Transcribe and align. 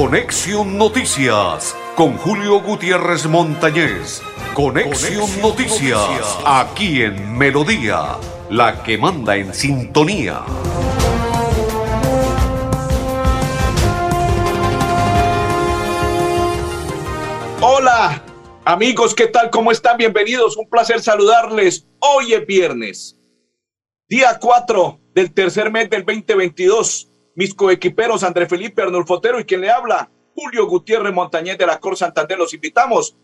Conexión 0.00 0.78
Noticias 0.78 1.76
con 1.94 2.16
Julio 2.16 2.62
Gutiérrez 2.62 3.26
Montañez. 3.26 4.22
Conexión, 4.54 5.28
Noticias, 5.42 6.38
aquí 6.46 7.02
en 7.02 7.36
Melodía, 7.36 8.16
la 8.48 8.82
que 8.82 8.96
manda 8.96 9.36
en 9.36 9.52
sintonía. 9.52 10.40
Hola, 17.60 18.24
amigos, 18.64 19.14
¿qué 19.14 19.26
tal? 19.26 19.50
¿Cómo 19.50 19.70
están? 19.70 19.98
Bienvenidos. 19.98 20.56
Un 20.56 20.70
placer 20.70 21.02
saludarles. 21.02 21.86
Hoy 21.98 22.32
es 22.32 22.46
viernes, 22.46 23.20
día 24.08 24.38
4 24.40 24.98
del 25.14 25.30
tercer 25.34 25.70
mes 25.70 25.90
del 25.90 26.06
2022 26.06 27.09
mis 27.40 27.54
coequiperos 27.54 28.22
André 28.22 28.46
Felipe 28.46 28.82
Arnulfotero 28.82 29.40
y 29.40 29.46
quien 29.46 29.62
le 29.62 29.70
habla, 29.70 30.10
Julio 30.34 30.66
Gutiérrez 30.66 31.14
Montañez 31.14 31.56
de 31.56 31.64
la 31.64 31.80
Cor 31.80 31.96
Santander. 31.96 32.36
Los 32.36 32.52
invitamos 32.52 33.16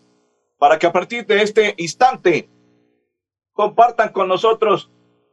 para 0.57 0.79
que 0.79 0.87
a 0.87 0.93
partir 0.93 1.27
de 1.27 1.43
este 1.43 1.75
instante 1.77 2.49
compartan 3.53 4.13
con 4.13 4.27
nosotros 4.27 4.91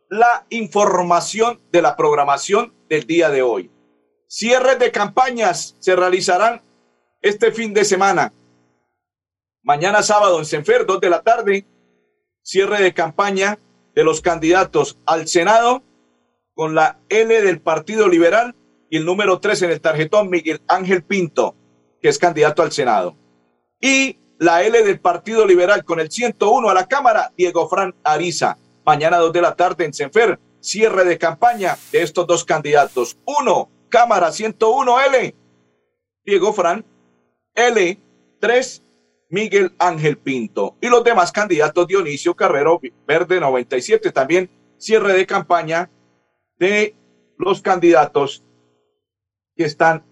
la 0.09 0.46
información 0.50 1.62
de 1.72 1.82
la 1.82 1.96
programación 1.96 2.73
del 2.90 3.08
día 3.08 3.30
de 3.30 3.42
hoy. 3.42 3.72
Cierres 4.28 4.78
de 4.80 4.92
campañas 4.92 5.78
se 5.80 5.95
realizarán 5.95 6.62
este 7.22 7.54
fin 7.54 7.73
de 7.73 7.86
semana. 7.86 8.34
Mañana 9.62 10.04
sábado 10.04 10.40
en 10.40 10.45
Senfer, 10.45 10.86
2 10.86 11.00
de 11.00 11.09
la 11.09 11.22
tarde, 11.22 11.66
cierre 12.42 12.84
de 12.84 12.94
campaña 12.94 13.59
de 13.95 14.04
los 14.04 14.20
candidatos 14.20 15.00
al 15.06 15.30
Senado 15.30 15.84
con 16.54 16.76
la 16.76 17.00
L 17.08 17.42
del 17.42 17.62
Partido 17.62 18.09
Liberal 18.09 18.58
y 18.94 18.98
el 18.98 19.06
número 19.06 19.40
3 19.40 19.64
en 19.64 19.72
el 19.72 19.82
tarjetón 19.82 20.30
Miguel 20.30 20.62
Ángel 20.67 21.04
Pinto, 21.04 21.56
que 22.00 22.09
es 22.09 22.20
candidato 22.20 22.62
al 22.62 22.72
Senado. 22.72 23.17
Y 23.81 24.20
la 24.38 24.62
L 24.62 24.84
del 24.84 25.00
Partido 25.00 25.48
Liberal 25.48 25.84
con 25.84 26.00
el 26.00 26.12
101 26.12 26.70
a 26.70 26.76
la 26.76 26.88
Cámara, 26.88 27.34
Diego 27.36 27.67
Fran 27.67 27.95
Ariza. 28.04 28.59
Mañana 28.86 29.17
2 29.17 29.34
de 29.34 29.42
la 29.42 29.56
tarde 29.56 29.86
en 29.86 29.95
Senfer, 29.95 30.40
cierre 30.59 31.06
de 31.06 31.17
campaña 31.17 31.76
de 31.92 32.04
estos 32.04 32.28
dos 32.28 32.45
candidatos. 32.45 33.17
Uno, 33.26 33.72
Cámara 33.90 34.28
101L, 34.28 35.34
Diego 36.23 36.54
Fran. 36.54 36.86
L, 37.56 38.00
3, 38.39 38.84
Miguel 39.30 39.73
Ángel 39.80 40.20
Pinto. 40.20 40.78
Y 40.82 40.89
los 40.89 41.04
demás 41.04 41.32
candidatos, 41.32 41.88
Dionisio 41.88 42.36
Carrero 42.36 42.80
Verde 43.08 43.39
97, 43.39 44.12
también 44.12 44.52
cierre 44.78 45.14
de 45.14 45.26
campaña 45.26 45.89
de 46.60 46.95
los 47.39 47.60
candidatos 47.64 48.44
que 49.56 49.66
están 49.66 50.06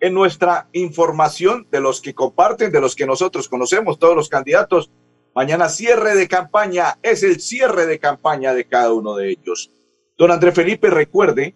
en 0.00 0.14
nuestra 0.14 0.68
información 0.72 1.66
de 1.70 1.80
los 1.80 2.00
que 2.00 2.14
comparten, 2.14 2.70
de 2.70 2.80
los 2.80 2.94
que 2.94 3.06
nosotros 3.06 3.48
conocemos, 3.48 3.98
todos 3.98 4.14
los 4.14 4.28
candidatos. 4.28 4.90
Mañana 5.34 5.68
cierre 5.68 6.14
de 6.14 6.28
campaña, 6.28 6.98
es 7.02 7.22
el 7.22 7.40
cierre 7.40 7.86
de 7.86 7.98
campaña 7.98 8.54
de 8.54 8.66
cada 8.66 8.92
uno 8.92 9.16
de 9.16 9.30
ellos. 9.30 9.70
Don 10.16 10.30
André 10.30 10.52
Felipe, 10.52 10.90
recuerde, 10.90 11.54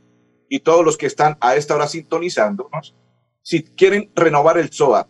y 0.49 0.61
todos 0.61 0.85
los 0.85 0.97
que 0.97 1.07
están 1.07 1.37
a 1.41 1.57
esta 1.57 1.75
hora 1.75 1.89
sintonizándonos, 1.89 2.95
si 3.43 3.63
quieren 3.63 4.13
renovar 4.15 4.59
el 4.59 4.71
SOA, 4.71 5.09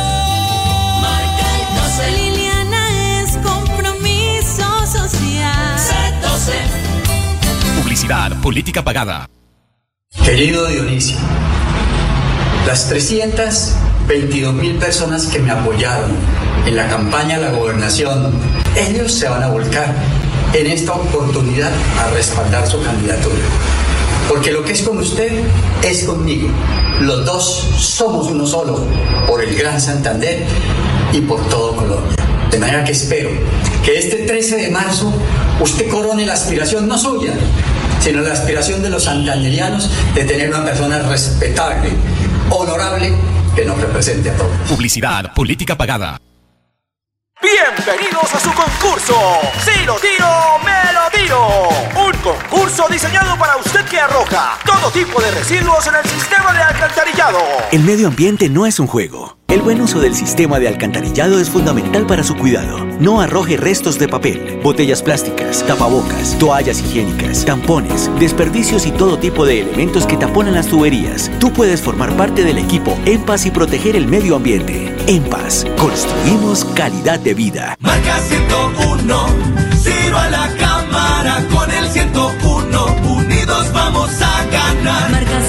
Política 8.40 8.84
pagada. 8.84 9.28
Querido 10.24 10.68
Dionisio, 10.68 11.16
las 12.64 12.88
322 12.88 14.54
mil 14.54 14.76
personas 14.76 15.26
que 15.26 15.40
me 15.40 15.50
apoyaron 15.50 16.12
en 16.66 16.76
la 16.76 16.86
campaña 16.86 17.34
a 17.34 17.38
la 17.40 17.50
gobernación, 17.50 18.30
ellos 18.76 19.10
se 19.10 19.28
van 19.28 19.42
a 19.42 19.48
volcar 19.48 19.92
en 20.52 20.68
esta 20.68 20.92
oportunidad 20.92 21.72
a 21.98 22.10
respaldar 22.10 22.64
su 22.68 22.80
candidatura. 22.80 23.42
Porque 24.28 24.52
lo 24.52 24.62
que 24.62 24.70
es 24.70 24.82
con 24.82 24.98
usted 24.98 25.42
es 25.82 26.04
conmigo. 26.04 26.48
Los 27.00 27.24
dos 27.24 27.68
somos 27.76 28.28
uno 28.28 28.46
solo, 28.46 28.86
por 29.26 29.42
el 29.42 29.56
Gran 29.56 29.80
Santander 29.80 30.46
y 31.12 31.22
por 31.22 31.44
todo 31.48 31.74
Colombia. 31.74 32.14
De 32.52 32.58
manera 32.58 32.84
que 32.84 32.92
espero 32.92 33.30
que 33.84 33.98
este 33.98 34.18
13 34.18 34.58
de 34.58 34.70
marzo 34.70 35.12
usted 35.60 35.88
corone 35.90 36.24
la 36.24 36.34
aspiración 36.34 36.86
no 36.86 36.96
suya, 36.96 37.32
sino 38.00 38.20
la 38.20 38.32
aspiración 38.32 38.82
de 38.82 38.90
los 38.90 39.04
santanderianos 39.04 39.90
de 40.14 40.24
tener 40.24 40.48
una 40.48 40.64
persona 40.64 40.98
respetable, 41.00 41.90
honorable, 42.50 43.12
que 43.54 43.64
nos 43.64 43.80
represente 43.80 44.30
a 44.30 44.36
todos. 44.36 44.52
Publicidad, 44.68 45.32
política 45.34 45.76
pagada. 45.76 46.20
Bienvenidos 47.40 48.34
a 48.34 48.40
su 48.40 48.50
concurso. 48.52 49.14
Si 49.64 49.84
lo 49.84 49.96
tiro, 49.96 50.26
me 50.64 50.92
lo 50.92 51.10
tiro. 51.12 51.68
Un 51.94 52.12
concurso 52.22 52.86
diseñado 52.90 53.38
para 53.38 53.56
usted 53.56 53.84
que 53.84 54.00
arroja 54.00 54.58
todo 54.64 54.90
tipo 54.90 55.20
de 55.20 55.30
residuos 55.30 55.86
en 55.86 55.94
el 55.96 56.04
sistema 56.10 56.52
de 56.52 56.62
alcantarillado. 56.62 57.38
El 57.70 57.82
medio 57.82 58.08
ambiente 58.08 58.48
no 58.48 58.66
es 58.66 58.80
un 58.80 58.86
juego. 58.86 59.36
El 59.56 59.62
buen 59.62 59.80
uso 59.80 60.00
del 60.00 60.14
sistema 60.14 60.58
de 60.58 60.68
alcantarillado 60.68 61.40
es 61.40 61.48
fundamental 61.48 62.06
para 62.06 62.22
su 62.22 62.36
cuidado. 62.36 62.84
No 63.00 63.22
arroje 63.22 63.56
restos 63.56 63.98
de 63.98 64.06
papel, 64.06 64.60
botellas 64.62 65.02
plásticas, 65.02 65.64
tapabocas, 65.66 66.38
toallas 66.38 66.78
higiénicas, 66.80 67.46
tampones, 67.46 68.10
desperdicios 68.18 68.84
y 68.84 68.90
todo 68.90 69.18
tipo 69.18 69.46
de 69.46 69.62
elementos 69.62 70.06
que 70.06 70.18
taponan 70.18 70.52
las 70.52 70.66
tuberías. 70.66 71.30
Tú 71.40 71.54
puedes 71.54 71.80
formar 71.80 72.14
parte 72.18 72.44
del 72.44 72.58
equipo 72.58 72.98
En 73.06 73.22
Paz 73.22 73.46
y 73.46 73.50
proteger 73.50 73.96
el 73.96 74.06
medio 74.06 74.36
ambiente. 74.36 74.94
En 75.06 75.22
Paz, 75.22 75.64
construimos 75.78 76.66
calidad 76.74 77.18
de 77.18 77.32
vida. 77.32 77.76
Marca 77.80 78.18
101, 78.18 79.26
Ciro 79.82 80.18
a 80.18 80.28
la 80.28 80.54
cámara 80.58 81.42
con 81.50 81.70
el 81.70 81.88
101. 81.88 82.86
Unidos 83.08 83.72
vamos 83.72 84.10
a 84.20 84.44
ganar. 84.52 85.10
Marca 85.12 85.40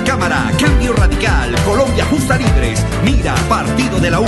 la 0.00 0.04
Cámara, 0.04 0.52
Cambio 0.58 0.92
Radical, 0.92 1.54
Colombia 1.64 2.04
Justa 2.06 2.36
Libres, 2.36 2.84
Mira, 3.04 3.34
Partido 3.48 3.98
de 3.98 4.10
la 4.10 4.20
U. 4.20 4.26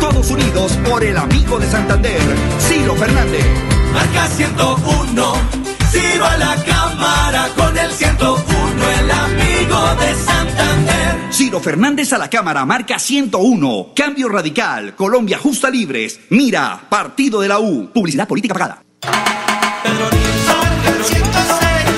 Todos 0.00 0.30
unidos 0.30 0.72
por 0.88 1.02
el 1.04 1.16
amigo 1.16 1.58
de 1.58 1.66
Santander, 1.66 2.20
Ciro 2.58 2.94
Fernández. 2.94 3.46
Marca 3.92 4.26
101, 4.26 5.32
Ciro 5.90 6.24
a 6.24 6.36
la 6.36 6.56
cámara 6.64 7.48
con 7.56 7.76
el 7.76 7.90
101. 7.90 8.44
El 9.00 9.10
amigo 9.10 9.94
de 10.00 10.14
Santander. 10.14 11.32
Ciro 11.32 11.60
Fernández 11.60 12.12
a 12.12 12.18
la 12.18 12.28
Cámara, 12.28 12.64
marca 12.64 12.98
101. 12.98 13.88
Cambio 13.94 14.28
Radical, 14.28 14.94
Colombia 14.94 15.38
Justa 15.38 15.70
Libres, 15.70 16.20
Mira, 16.30 16.80
Partido 16.88 17.40
de 17.40 17.48
la 17.48 17.58
U. 17.60 17.90
Publicidad 17.92 18.28
política 18.28 18.54
pagada. 18.54 18.82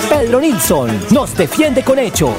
Pedro 0.09 0.41
Nilsson 0.41 0.91
nos 1.11 1.37
defiende 1.37 1.83
con 1.83 1.99
hechos. 1.99 2.35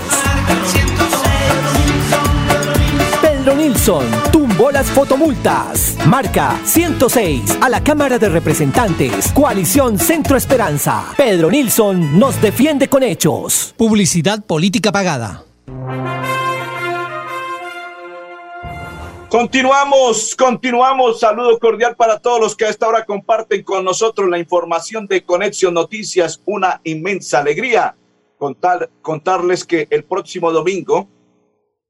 Pedro 3.22 3.56
Nilsson 3.56 4.06
tumbó 4.32 4.72
las 4.72 4.88
fotomultas. 4.88 5.98
Marca 6.06 6.60
106 6.66 7.60
a 7.62 7.70
la 7.70 7.82
Cámara 7.82 8.20
de 8.20 8.28
Representantes. 8.28 9.32
Coalición 9.32 9.98
Centro 9.98 10.36
Esperanza. 10.36 11.14
Pedro 11.16 11.50
Nilsson 11.50 12.20
nos 12.20 12.42
defiende 12.42 12.90
con 12.90 13.04
hechos. 13.04 13.74
Publicidad 13.78 14.44
política 14.44 14.92
pagada. 14.92 15.46
Continuamos, 19.30 20.36
continuamos. 20.36 21.20
Saludo 21.20 21.60
cordial 21.60 21.96
para 21.98 22.18
todos 22.18 22.40
los 22.40 22.56
que 22.56 22.66
a 22.66 22.70
esta 22.70 22.88
hora 22.88 23.06
comparten 23.06 23.62
con 23.62 23.84
nosotros 23.84 24.30
la 24.30 24.40
información 24.40 25.06
de 25.06 25.24
Conexión 25.24 25.74
Noticias. 25.74 26.42
Una 26.46 26.80
inmensa 26.86 27.40
alegría 27.40 27.96
contar, 28.38 28.90
contarles 29.02 29.66
que 29.66 29.88
el 29.90 30.04
próximo 30.04 30.52
domingo, 30.52 31.08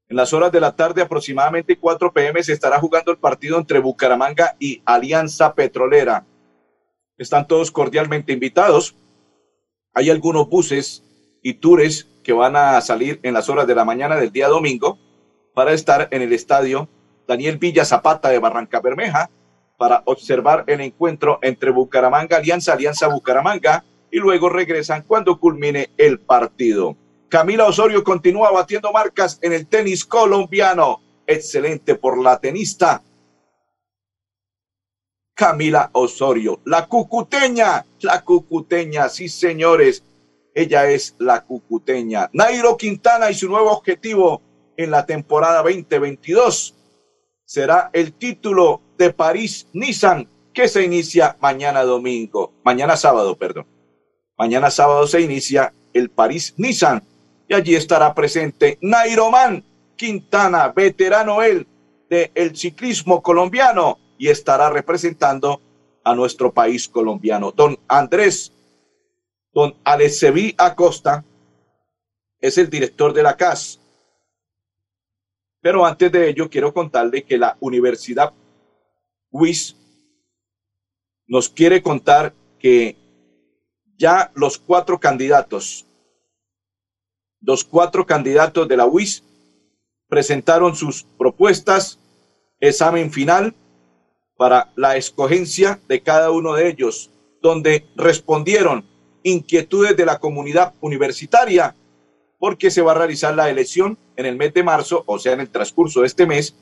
en 0.10 0.16
las 0.16 0.34
horas 0.34 0.52
de 0.52 0.62
la 0.62 0.76
tarde, 0.76 1.02
aproximadamente 1.02 1.78
4 1.78 2.14
pm, 2.14 2.44
se 2.44 2.54
estará 2.54 2.80
jugando 2.80 3.12
el 3.12 3.18
partido 3.18 3.58
entre 3.58 3.80
Bucaramanga 3.80 4.56
y 4.60 4.82
Alianza 4.86 5.54
Petrolera. 5.54 6.26
Están 7.18 7.48
todos 7.48 7.72
cordialmente 7.72 8.32
invitados. 8.32 8.96
Hay 9.94 10.10
algunos 10.10 10.48
buses 10.48 11.04
y 11.42 11.56
tours 11.56 12.08
que 12.24 12.34
van 12.34 12.56
a 12.56 12.80
salir 12.82 13.20
en 13.24 13.34
las 13.34 13.50
horas 13.50 13.68
de 13.68 13.76
la 13.76 13.86
mañana 13.86 14.16
del 14.16 14.32
día 14.32 14.48
domingo 14.48 14.98
para 15.54 15.74
estar 15.74 16.08
en 16.12 16.22
el 16.22 16.34
estadio 16.34 16.88
Daniel 17.28 17.58
Villa 17.58 17.84
Zapata 17.84 18.30
de 18.30 18.40
Barranca 18.40 18.80
Bermeja 18.80 19.30
para 19.78 20.02
observar 20.06 20.64
el 20.68 20.82
encuentro 20.82 21.40
entre 21.42 21.72
Bucaramanga 21.72 22.38
Alianza, 22.38 22.74
Alianza 22.74 23.08
Bucaramanga 23.08 23.84
y 24.12 24.18
luego 24.18 24.50
regresan 24.50 25.04
cuando 25.04 25.40
culmine 25.40 25.90
el 25.98 26.20
partido. 26.20 26.96
Camila 27.30 27.66
Osorio 27.66 28.04
continúa 28.04 28.52
batiendo 28.52 28.92
marcas 28.92 29.38
en 29.42 29.54
el 29.54 29.68
tenis 29.68 30.06
colombiano. 30.06 31.02
Excelente 31.26 31.96
por 31.96 32.22
la 32.22 32.40
tenista. 32.40 33.04
Camila 35.34 35.90
Osorio, 35.94 36.62
la 36.66 36.88
cucuteña, 36.88 37.86
la 38.02 38.24
cucuteña, 38.24 39.08
sí 39.08 39.30
señores, 39.30 40.04
ella 40.56 40.90
es 40.90 41.16
la 41.20 41.44
cucuteña. 41.44 42.30
Nairo 42.34 42.76
Quintana 42.76 43.30
y 43.30 43.36
su 43.36 43.48
nuevo 43.48 43.72
objetivo 43.72 44.42
en 44.76 44.90
la 44.90 45.06
temporada 45.06 45.62
2022 45.62 46.74
será 47.46 47.92
el 47.94 48.14
título 48.14 48.82
de 48.98 49.14
París-Nissan 49.14 50.28
que 50.54 50.68
se 50.68 50.84
inicia 50.84 51.38
mañana 51.40 51.84
domingo, 51.84 52.54
mañana 52.64 52.98
sábado, 52.98 53.38
perdón. 53.38 53.68
Mañana 54.38 54.70
sábado 54.70 55.08
se 55.08 55.22
inicia 55.22 55.74
el 55.94 56.10
París-Nissan 56.10 57.04
y 57.48 57.54
allí 57.54 57.76
estará 57.76 58.14
presente 58.14 58.78
Nairoman 58.82 59.64
Quintana, 59.96 60.70
veterano 60.70 61.42
él 61.42 61.66
del 62.10 62.56
ciclismo 62.56 63.22
colombiano 63.22 63.98
y 64.18 64.30
estará 64.30 64.70
representando 64.70 65.62
a 66.04 66.16
nuestro 66.16 66.54
país 66.54 66.88
colombiano. 66.88 67.52
Don 67.52 67.78
Andrés, 67.88 68.54
don 69.54 69.76
Aleceví 69.84 70.54
Acosta 70.58 71.26
es 72.40 72.58
el 72.58 72.70
director 72.70 73.14
de 73.14 73.24
la 73.24 73.36
CAS 73.36 73.80
pero 75.68 75.86
antes 75.86 76.10
de 76.12 76.30
ello, 76.30 76.50
quiero 76.50 76.74
contarle 76.74 77.24
que 77.24 77.38
la 77.38 77.58
Universidad 77.60 78.32
WIS 79.32 79.76
nos 81.28 81.50
quiere 81.50 81.82
contar 81.82 82.34
que 82.58 82.96
ya 83.98 84.32
los 84.36 84.58
cuatro 84.58 85.00
candidatos, 85.00 85.86
los 87.42 87.64
cuatro 87.64 88.06
candidatos 88.06 88.68
de 88.68 88.78
la 88.78 88.86
UIS 88.86 89.24
presentaron 90.08 90.76
sus 90.76 91.04
propuestas, 91.18 92.00
examen 92.60 93.12
final 93.12 93.54
para 94.38 94.72
la 94.76 94.98
escogencia 94.98 95.80
de 95.88 96.02
cada 96.02 96.32
uno 96.32 96.54
de 96.54 96.70
ellos, 96.70 97.12
donde 97.42 97.86
respondieron 97.96 98.86
inquietudes 99.24 99.98
de 99.98 100.06
la 100.06 100.20
comunidad 100.20 100.74
universitaria 100.80 101.76
porque 102.40 102.70
se 102.70 102.82
va 102.82 102.92
a 102.92 102.96
realizar 102.96 103.36
la 103.36 103.50
elección 103.50 103.98
en 104.16 104.28
el 104.28 104.36
mes 104.36 104.54
de 104.54 104.64
marzo, 104.64 105.04
o 105.08 105.18
sea, 105.18 105.34
en 105.34 105.40
el 105.40 105.50
transcurso 105.50 106.02
de 106.02 106.08
este 106.08 106.28
mes, 106.28 106.56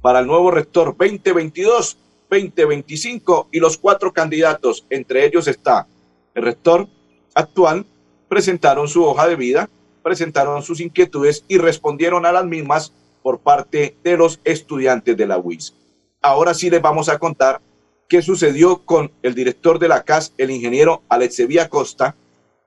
para 0.00 0.20
el 0.20 0.26
nuevo 0.26 0.50
rector 0.50 0.96
2022, 0.96 1.98
2025 2.30 3.48
y 3.52 3.60
los 3.60 3.76
cuatro 3.76 4.12
candidatos, 4.12 4.86
entre 4.88 5.26
ellos 5.26 5.46
está 5.48 5.86
el 6.34 6.42
rector 6.42 6.88
actual, 7.34 7.86
presentaron 8.28 8.88
su 8.88 9.04
hoja 9.04 9.26
de 9.26 9.36
vida, 9.36 9.70
presentaron 10.02 10.62
sus 10.62 10.80
inquietudes 10.80 11.44
y 11.48 11.58
respondieron 11.58 12.26
a 12.26 12.32
las 12.32 12.44
mismas 12.44 12.92
por 13.22 13.40
parte 13.40 13.96
de 14.02 14.16
los 14.16 14.40
estudiantes 14.44 15.16
de 15.16 15.26
la 15.26 15.38
UIS. 15.38 15.74
Ahora 16.22 16.54
sí 16.54 16.70
les 16.70 16.82
vamos 16.82 17.08
a 17.08 17.18
contar 17.18 17.60
qué 18.08 18.22
sucedió 18.22 18.84
con 18.84 19.12
el 19.22 19.34
director 19.34 19.78
de 19.78 19.88
la 19.88 20.02
CAS, 20.02 20.32
el 20.38 20.50
ingeniero 20.50 21.02
Alexevía 21.08 21.68
Costa, 21.68 22.16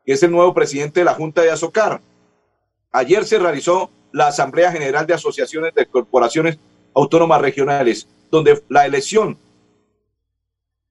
que 0.05 0.13
es 0.13 0.23
el 0.23 0.31
nuevo 0.31 0.53
presidente 0.53 0.99
de 1.01 1.05
la 1.05 1.13
Junta 1.13 1.41
de 1.41 1.51
Azocar. 1.51 2.01
Ayer 2.91 3.25
se 3.25 3.39
realizó 3.39 3.89
la 4.11 4.27
Asamblea 4.27 4.71
General 4.71 5.07
de 5.07 5.13
Asociaciones 5.13 5.73
de 5.73 5.85
Corporaciones 5.85 6.59
Autónomas 6.93 7.41
Regionales, 7.41 8.07
donde 8.29 8.61
la 8.69 8.85
elección 8.85 9.37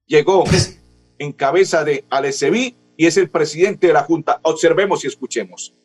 llegó 0.05 0.43
en 1.21 1.31
cabeza 1.33 1.83
de 1.83 2.05
Aleceví 2.09 2.75
y 2.97 3.05
es 3.05 3.17
el 3.17 3.29
presidente 3.29 3.85
de 3.87 3.93
la 3.93 4.03
Junta. 4.03 4.39
Observemos 4.41 5.03
y 5.03 5.07
escuchemos. 5.07 5.75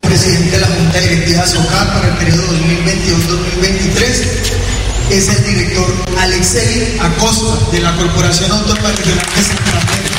Presidente 0.00 0.50
de 0.50 0.60
la 0.60 0.66
Junta 0.66 0.98
Directiva 0.98 1.42
de 1.42 1.48
SOCAR 1.48 1.86
para 1.86 2.08
el 2.08 2.16
periodo 2.18 2.42
2022-2023 2.42 4.50
es 5.10 5.28
el 5.28 5.44
director 5.54 5.86
Alexei 6.18 6.98
Acosta 7.00 7.70
de 7.70 7.80
la 7.80 7.96
Corporación 7.96 8.50
Autónoma 8.50 8.90
Regional 8.90 9.26
de 9.36 9.42
Santander. 9.42 10.11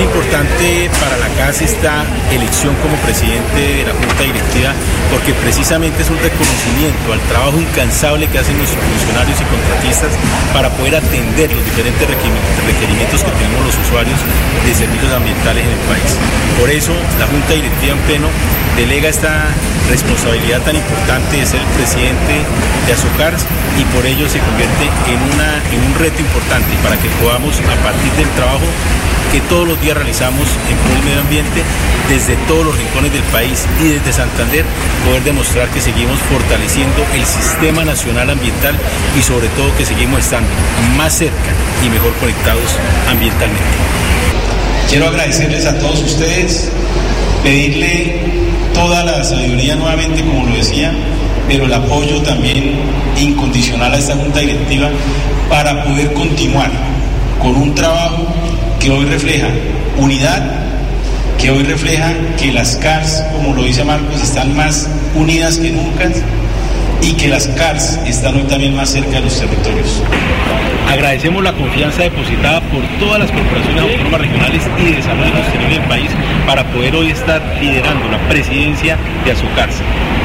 Es 0.00 0.06
importante 0.06 0.88
para 0.96 1.20
la 1.20 1.28
casa 1.36 1.60
esta 1.60 2.08
elección 2.32 2.72
como 2.80 2.96
presidente 3.04 3.84
de 3.84 3.84
la 3.84 3.92
Junta 3.92 4.24
Directiva 4.24 4.72
porque 5.12 5.36
precisamente 5.44 6.00
es 6.00 6.08
un 6.08 6.16
reconocimiento 6.16 7.12
al 7.12 7.20
trabajo 7.28 7.60
incansable 7.60 8.24
que 8.32 8.40
hacen 8.40 8.56
nuestros 8.56 8.80
funcionarios 8.80 9.36
y 9.36 9.44
contratistas 9.44 10.16
para 10.56 10.72
poder 10.72 10.96
atender 11.04 11.52
los 11.52 11.60
diferentes 11.68 12.00
requerimientos 12.00 13.20
que 13.20 13.30
tenemos 13.44 13.60
los 13.60 13.76
usuarios 13.76 14.16
de 14.64 14.72
servicios 14.72 15.12
ambientales 15.12 15.68
en 15.68 15.72
el 15.76 15.84
país. 15.84 16.16
Por 16.56 16.72
eso 16.72 16.96
la 17.20 17.28
Junta 17.28 17.52
Directiva 17.52 17.92
en 17.92 18.00
pleno 18.08 18.28
delega 18.80 19.12
esta 19.12 19.52
responsabilidad 19.92 20.64
tan 20.64 20.80
importante 20.80 21.36
de 21.36 21.44
ser 21.44 21.60
el 21.60 21.72
presidente 21.76 22.40
de 22.88 22.90
Azocars 22.96 23.44
y 23.76 23.84
por 23.92 24.08
ello 24.08 24.24
se 24.32 24.40
convierte 24.40 24.88
en, 25.12 25.20
una, 25.36 25.60
en 25.76 25.80
un 25.84 25.94
reto 26.00 26.24
importante 26.24 26.72
para 26.80 26.96
que 26.96 27.12
podamos 27.20 27.52
a 27.60 27.76
partir 27.84 28.08
del 28.16 28.32
trabajo 28.32 28.64
que 29.32 29.40
todos 29.42 29.66
los 29.66 29.80
días 29.80 29.96
realizamos 29.96 30.46
en 30.68 30.76
pro 30.78 30.94
del 30.94 31.04
medio 31.04 31.20
ambiente 31.20 31.62
desde 32.08 32.34
todos 32.48 32.66
los 32.66 32.76
rincones 32.76 33.12
del 33.12 33.22
país 33.24 33.64
y 33.80 33.88
desde 33.88 34.12
Santander 34.12 34.64
poder 35.06 35.22
demostrar 35.22 35.68
que 35.68 35.80
seguimos 35.80 36.18
fortaleciendo 36.30 37.04
el 37.14 37.24
sistema 37.24 37.84
nacional 37.84 38.30
ambiental 38.30 38.74
y 39.16 39.22
sobre 39.22 39.48
todo 39.50 39.74
que 39.76 39.86
seguimos 39.86 40.20
estando 40.20 40.48
más 40.96 41.14
cerca 41.14 41.50
y 41.84 41.88
mejor 41.88 42.12
conectados 42.14 42.76
ambientalmente. 43.08 43.76
Quiero 44.88 45.06
agradecerles 45.06 45.66
a 45.66 45.78
todos 45.78 46.02
ustedes, 46.02 46.72
pedirle 47.44 48.16
toda 48.74 49.04
la 49.04 49.22
sabiduría 49.22 49.76
nuevamente, 49.76 50.24
como 50.24 50.46
lo 50.46 50.56
decía, 50.56 50.92
pero 51.46 51.66
el 51.66 51.72
apoyo 51.72 52.20
también 52.22 52.74
incondicional 53.16 53.94
a 53.94 53.98
esta 53.98 54.16
junta 54.16 54.40
directiva 54.40 54.90
para 55.48 55.84
poder 55.84 56.12
continuar 56.14 56.70
con 57.40 57.54
un 57.54 57.74
trabajo 57.74 58.26
que 58.80 58.90
hoy 58.90 59.04
refleja 59.04 59.48
unidad, 59.98 60.42
que 61.38 61.50
hoy 61.50 61.62
refleja 61.62 62.14
que 62.38 62.50
las 62.50 62.76
CARS, 62.76 63.22
como 63.32 63.54
lo 63.54 63.62
dice 63.62 63.84
Marcos, 63.84 64.22
están 64.22 64.56
más 64.56 64.88
unidas 65.14 65.58
que 65.58 65.70
nunca 65.70 66.08
y 67.02 67.12
que 67.12 67.28
las 67.28 67.46
CARS 67.48 68.00
están 68.06 68.36
hoy 68.36 68.44
también 68.44 68.74
más 68.74 68.90
cerca 68.90 69.10
de 69.10 69.20
los 69.20 69.38
territorios. 69.38 70.02
Agradecemos 70.90 71.44
la 71.44 71.52
confianza 71.52 72.02
depositada 72.02 72.60
por 72.62 72.82
todas 72.98 73.20
las 73.20 73.30
corporaciones 73.30 73.82
autónomas 73.82 74.20
regionales 74.22 74.62
y 74.78 74.84
de 74.84 74.92
desarrollo 74.96 75.36
sostenible 75.44 75.78
del 75.78 75.88
país 75.88 76.10
para 76.46 76.64
poder 76.72 76.96
hoy 76.96 77.10
estar 77.10 77.40
liderando 77.60 78.08
la 78.08 78.18
presidencia 78.28 78.96
de 79.24 79.30
Azucars. 79.30 79.76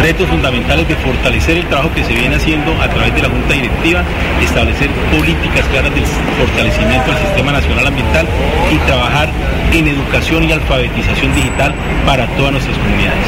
Retos 0.01 0.27
fundamentales 0.27 0.87
de 0.87 0.95
fortalecer 0.95 1.57
el 1.57 1.67
trabajo 1.67 1.93
que 1.93 2.03
se 2.03 2.13
viene 2.13 2.35
haciendo 2.35 2.71
a 2.81 2.89
través 2.89 3.15
de 3.15 3.21
la 3.21 3.29
Junta 3.29 3.53
Directiva, 3.53 4.03
establecer 4.41 4.89
políticas 5.11 5.65
claras 5.67 5.93
del 5.95 6.05
fortalecimiento 6.05 7.11
del 7.11 7.19
sistema 7.21 7.51
nacional 7.51 7.87
ambiental 7.87 8.27
y 8.71 8.77
trabajar 8.87 9.29
en 9.73 9.87
educación 9.87 10.43
y 10.43 10.51
alfabetización 10.51 11.33
digital 11.33 11.73
para 12.05 12.27
todas 12.35 12.51
nuestras 12.51 12.77
comunidades. 12.77 13.25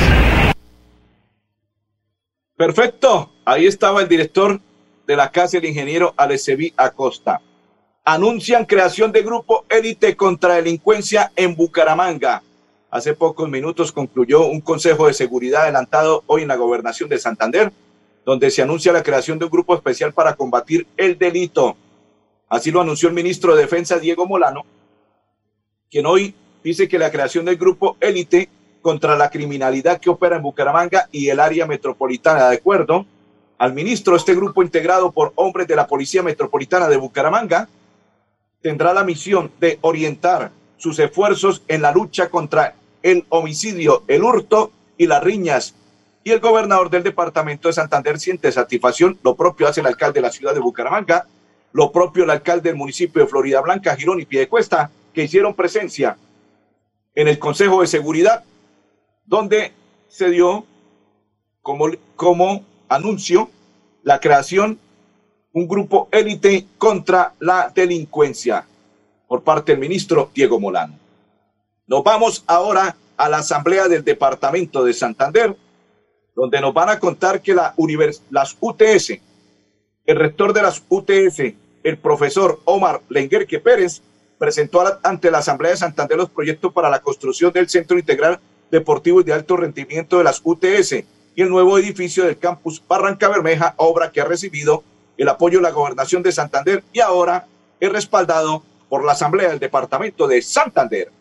Perfecto. 2.56 3.32
Ahí 3.46 3.66
estaba 3.66 4.02
el 4.02 4.08
director 4.08 4.60
de 5.06 5.16
la 5.16 5.32
casa, 5.32 5.58
el 5.58 5.66
ingeniero 5.66 6.14
Aleceví 6.18 6.74
Acosta. 6.76 7.42
Anuncian 8.04 8.66
creación 8.66 9.12
de 9.12 9.22
grupo 9.22 9.66
élite 9.70 10.16
contra 10.16 10.56
delincuencia 10.56 11.32
en 11.36 11.56
Bucaramanga. 11.56 12.44
Hace 12.90 13.14
pocos 13.14 13.50
minutos 13.50 13.92
concluyó 13.92 14.46
un 14.46 14.62
consejo 14.62 15.08
de 15.08 15.14
seguridad 15.14 15.64
adelantado 15.64 16.24
hoy 16.26 16.44
en 16.44 16.48
la 16.48 16.56
gobernación 16.56 17.10
de 17.10 17.20
Santander, 17.20 17.74
donde 18.26 18.50
se 18.50 18.62
anuncia 18.62 18.94
la 18.94 19.04
creación 19.04 19.38
de 19.38 19.46
un 19.46 19.52
grupo 19.52 19.76
especial 19.76 20.14
para 20.14 20.36
combatir 20.36 20.88
el 20.96 21.18
delito. 21.18 21.76
Así 22.48 22.72
lo 22.72 22.80
anunció 22.80 23.10
el 23.10 23.16
ministro 23.16 23.56
de 23.56 23.64
Defensa, 23.64 24.00
Diego 24.00 24.26
Molano, 24.26 24.66
quien 25.92 26.06
hoy 26.06 26.34
dice 26.64 26.88
que 26.88 26.98
la 26.98 27.12
creación 27.12 27.44
del 27.44 27.58
grupo 27.58 27.98
élite 28.00 28.50
contra 28.82 29.18
la 29.18 29.30
criminalidad 29.30 30.00
que 30.00 30.10
opera 30.10 30.38
en 30.38 30.44
Bucaramanga 30.44 31.10
y 31.12 31.28
el 31.28 31.42
área 31.42 31.66
metropolitana, 31.66 32.50
de 32.50 32.56
acuerdo 32.56 33.06
al 33.58 33.74
ministro. 33.74 34.16
Este 34.16 34.34
grupo 34.34 34.64
integrado 34.64 35.12
por 35.12 35.34
hombres 35.36 35.68
de 35.68 35.76
la 35.76 35.88
Policía 35.88 36.24
Metropolitana 36.24 36.88
de 36.88 36.96
Bucaramanga 36.96 37.68
tendrá 38.62 38.94
la 38.94 39.04
misión 39.04 39.52
de 39.60 39.78
orientar 39.82 40.52
sus 40.78 41.00
esfuerzos 41.00 41.64
en 41.68 41.82
la 41.82 41.92
lucha 41.92 42.30
contra 42.30 42.76
el 43.04 43.26
homicidio, 43.30 44.04
el 44.08 44.24
hurto 44.24 44.72
y 44.98 45.08
las 45.08 45.24
riñas. 45.24 45.76
Y 46.24 46.32
el 46.32 46.40
gobernador 46.40 46.90
del 46.90 47.04
departamento 47.04 47.68
de 47.68 47.74
Santander 47.74 48.20
siente 48.20 48.52
satisfacción. 48.52 49.18
Lo 49.24 49.36
propio 49.36 49.68
hace 49.68 49.82
el 49.82 49.88
alcalde 49.88 50.20
de 50.20 50.28
la 50.28 50.32
ciudad 50.32 50.54
de 50.54 50.60
Bucaramanga, 50.60 51.26
lo 51.72 51.92
propio 51.92 52.24
el 52.24 52.30
alcalde 52.30 52.70
del 52.70 52.78
municipio 52.78 53.22
de 53.22 53.28
Florida 53.28 53.62
Blanca, 53.62 53.96
Girón 53.96 54.20
y 54.20 54.26
Piedecuesta, 54.26 54.92
que 55.14 55.24
hicieron 55.24 55.54
presencia 55.54 56.18
en 57.16 57.28
el 57.28 57.40
Consejo 57.40 57.82
de 57.82 57.88
Seguridad, 57.88 58.44
donde 59.26 59.74
se 60.10 60.30
dio 60.30 60.66
como, 61.62 61.90
como 62.16 62.66
anuncio 62.90 63.50
la 64.04 64.20
creación 64.20 64.80
un 65.54 65.68
grupo 65.68 66.08
élite 66.12 66.66
contra 66.78 67.34
la 67.40 67.72
delincuencia 67.74 68.66
por 69.28 69.44
parte 69.44 69.72
del 69.72 69.82
ministro 69.82 70.32
Diego 70.34 70.60
Molano. 70.60 70.98
Nos 71.86 72.04
vamos 72.04 72.44
ahora 72.48 72.96
a 73.18 73.30
la 73.30 73.38
Asamblea 73.38 73.88
del 73.88 74.04
Departamento 74.04 74.84
de 74.84 74.94
Santander, 74.94 75.56
donde 76.36 76.62
nos 76.62 76.74
van 76.74 76.90
a 76.90 77.00
contar 77.00 77.42
que 77.42 77.54
las 77.54 78.58
UTS, 78.60 79.20
el 80.06 80.16
rector 80.16 80.54
de 80.54 80.62
las 80.62 80.84
UTS, 80.88 81.54
el 81.84 81.98
profesor 81.98 82.60
Omar 82.66 83.02
Lenguerque 83.10 83.60
Pérez, 83.60 84.02
presentó 84.38 84.84
ante 85.04 85.32
la 85.32 85.40
Asamblea 85.40 85.72
de 85.72 85.78
Santander 85.78 86.18
los 86.18 86.30
proyectos 86.30 86.72
para 86.72 86.90
la 86.90 87.02
construcción 87.02 87.52
del 87.52 87.70
Centro 87.70 87.98
Integral 87.98 88.40
Deportivo 88.70 89.22
y 89.22 89.24
de 89.24 89.34
Alto 89.34 89.58
Rendimiento 89.58 90.18
de 90.18 90.24
las 90.24 90.42
UTS 90.44 91.04
y 91.36 91.42
el 91.42 91.50
nuevo 91.50 91.78
edificio 91.78 92.26
del 92.26 92.38
campus 92.38 92.84
Barranca 92.88 93.30
Bermeja, 93.30 93.74
obra 93.78 94.12
que 94.12 94.22
ha 94.22 94.26
recibido 94.26 94.84
el 95.18 95.30
apoyo 95.30 95.60
de 95.60 95.64
la 95.64 95.72
gobernación 95.72 96.22
de 96.22 96.32
Santander 96.32 96.84
y 96.94 97.00
ahora 97.00 97.48
es 97.80 97.92
respaldado 97.92 98.64
por 98.90 99.06
la 99.06 99.14
Asamblea 99.14 99.50
del 99.50 99.60
Departamento 99.60 100.28
de 100.28 100.42
Santander. 100.42 101.12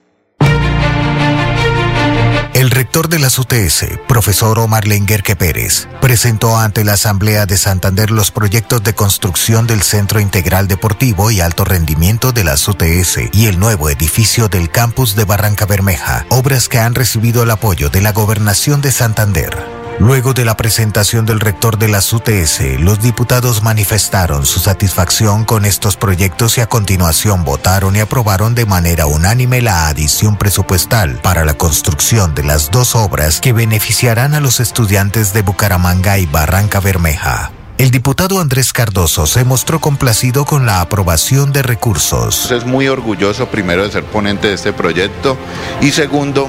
El 2.56 2.70
rector 2.70 3.10
de 3.10 3.18
las 3.18 3.38
UTS, 3.38 3.84
profesor 4.08 4.58
Omar 4.58 4.86
Lenguerque 4.86 5.36
Pérez, 5.36 5.88
presentó 6.00 6.56
ante 6.56 6.84
la 6.84 6.94
Asamblea 6.94 7.44
de 7.44 7.58
Santander 7.58 8.10
los 8.10 8.30
proyectos 8.30 8.82
de 8.82 8.94
construcción 8.94 9.66
del 9.66 9.82
Centro 9.82 10.20
Integral 10.20 10.66
Deportivo 10.66 11.30
y 11.30 11.42
Alto 11.42 11.66
Rendimiento 11.66 12.32
de 12.32 12.44
las 12.44 12.66
UTS 12.66 13.28
y 13.32 13.46
el 13.46 13.58
nuevo 13.58 13.90
edificio 13.90 14.48
del 14.48 14.70
campus 14.70 15.16
de 15.16 15.24
Barranca 15.24 15.66
Bermeja, 15.66 16.24
obras 16.30 16.70
que 16.70 16.78
han 16.78 16.94
recibido 16.94 17.42
el 17.42 17.50
apoyo 17.50 17.90
de 17.90 18.00
la 18.00 18.12
Gobernación 18.12 18.80
de 18.80 18.90
Santander. 18.90 19.75
Luego 19.98 20.34
de 20.34 20.44
la 20.44 20.58
presentación 20.58 21.24
del 21.24 21.40
rector 21.40 21.78
de 21.78 21.88
las 21.88 22.12
UTS, 22.12 22.80
los 22.80 23.00
diputados 23.00 23.62
manifestaron 23.62 24.44
su 24.44 24.60
satisfacción 24.60 25.46
con 25.46 25.64
estos 25.64 25.96
proyectos 25.96 26.58
y 26.58 26.60
a 26.60 26.66
continuación 26.66 27.44
votaron 27.44 27.96
y 27.96 28.00
aprobaron 28.00 28.54
de 28.54 28.66
manera 28.66 29.06
unánime 29.06 29.62
la 29.62 29.88
adición 29.88 30.36
presupuestal 30.36 31.18
para 31.22 31.46
la 31.46 31.54
construcción 31.54 32.34
de 32.34 32.44
las 32.44 32.70
dos 32.70 32.94
obras 32.94 33.40
que 33.40 33.54
beneficiarán 33.54 34.34
a 34.34 34.40
los 34.40 34.60
estudiantes 34.60 35.32
de 35.32 35.40
Bucaramanga 35.40 36.18
y 36.18 36.26
Barranca 36.26 36.80
Bermeja. 36.80 37.50
El 37.78 37.90
diputado 37.90 38.40
Andrés 38.40 38.74
Cardoso 38.74 39.26
se 39.26 39.44
mostró 39.44 39.80
complacido 39.80 40.44
con 40.44 40.66
la 40.66 40.82
aprobación 40.82 41.52
de 41.52 41.62
recursos. 41.62 42.50
Es 42.50 42.66
muy 42.66 42.88
orgulloso 42.88 43.48
primero 43.48 43.82
de 43.82 43.92
ser 43.92 44.04
ponente 44.04 44.48
de 44.48 44.54
este 44.54 44.74
proyecto 44.74 45.38
y 45.80 45.90
segundo 45.90 46.48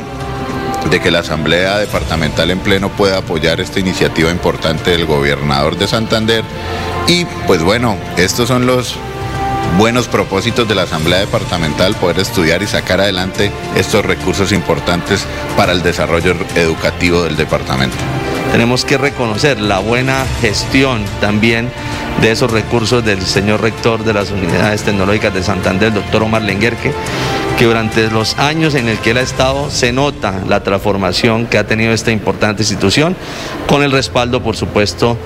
de 0.89 0.99
que 1.01 1.11
la 1.11 1.19
Asamblea 1.19 1.77
Departamental 1.77 2.49
en 2.49 2.59
pleno 2.59 2.89
pueda 2.89 3.17
apoyar 3.17 3.59
esta 3.59 3.79
iniciativa 3.79 4.31
importante 4.31 4.91
del 4.91 5.05
gobernador 5.05 5.77
de 5.77 5.87
Santander. 5.87 6.43
Y 7.07 7.25
pues 7.45 7.61
bueno, 7.61 7.97
estos 8.17 8.47
son 8.47 8.65
los 8.65 8.95
buenos 9.77 10.07
propósitos 10.07 10.67
de 10.67 10.75
la 10.75 10.83
Asamblea 10.83 11.19
Departamental, 11.19 11.95
poder 11.95 12.19
estudiar 12.19 12.63
y 12.63 12.67
sacar 12.67 13.01
adelante 13.01 13.51
estos 13.75 14.05
recursos 14.05 14.51
importantes 14.51 15.25
para 15.55 15.73
el 15.73 15.83
desarrollo 15.83 16.35
educativo 16.55 17.23
del 17.23 17.35
departamento. 17.35 17.97
Tenemos 18.51 18.85
que 18.85 18.97
reconocer 18.97 19.59
la 19.59 19.79
buena 19.79 20.25
gestión 20.41 21.03
también 21.19 21.69
de 22.21 22.31
esos 22.31 22.49
recursos 22.49 23.03
del 23.03 23.21
señor 23.21 23.61
rector 23.61 24.03
de 24.03 24.13
las 24.13 24.31
unidades 24.31 24.83
tecnológicas 24.83 25.33
de 25.33 25.43
Santander, 25.43 25.89
el 25.89 25.95
doctor 25.95 26.23
Omar 26.23 26.41
Lenguerque, 26.41 26.93
que 27.57 27.65
durante 27.65 28.09
los 28.11 28.37
años 28.37 28.75
en 28.75 28.87
el 28.87 28.99
que 28.99 29.11
él 29.11 29.17
ha 29.17 29.21
estado 29.21 29.71
se 29.71 29.91
nota 29.91 30.43
la 30.47 30.61
transformación 30.63 31.47
que 31.47 31.57
ha 31.57 31.65
tenido 31.65 31.91
esta 31.91 32.11
importante 32.11 32.61
institución, 32.61 33.15
con 33.67 33.83
el 33.83 33.91
respaldo, 33.91 34.43
por 34.43 34.55
supuesto, 34.55 35.17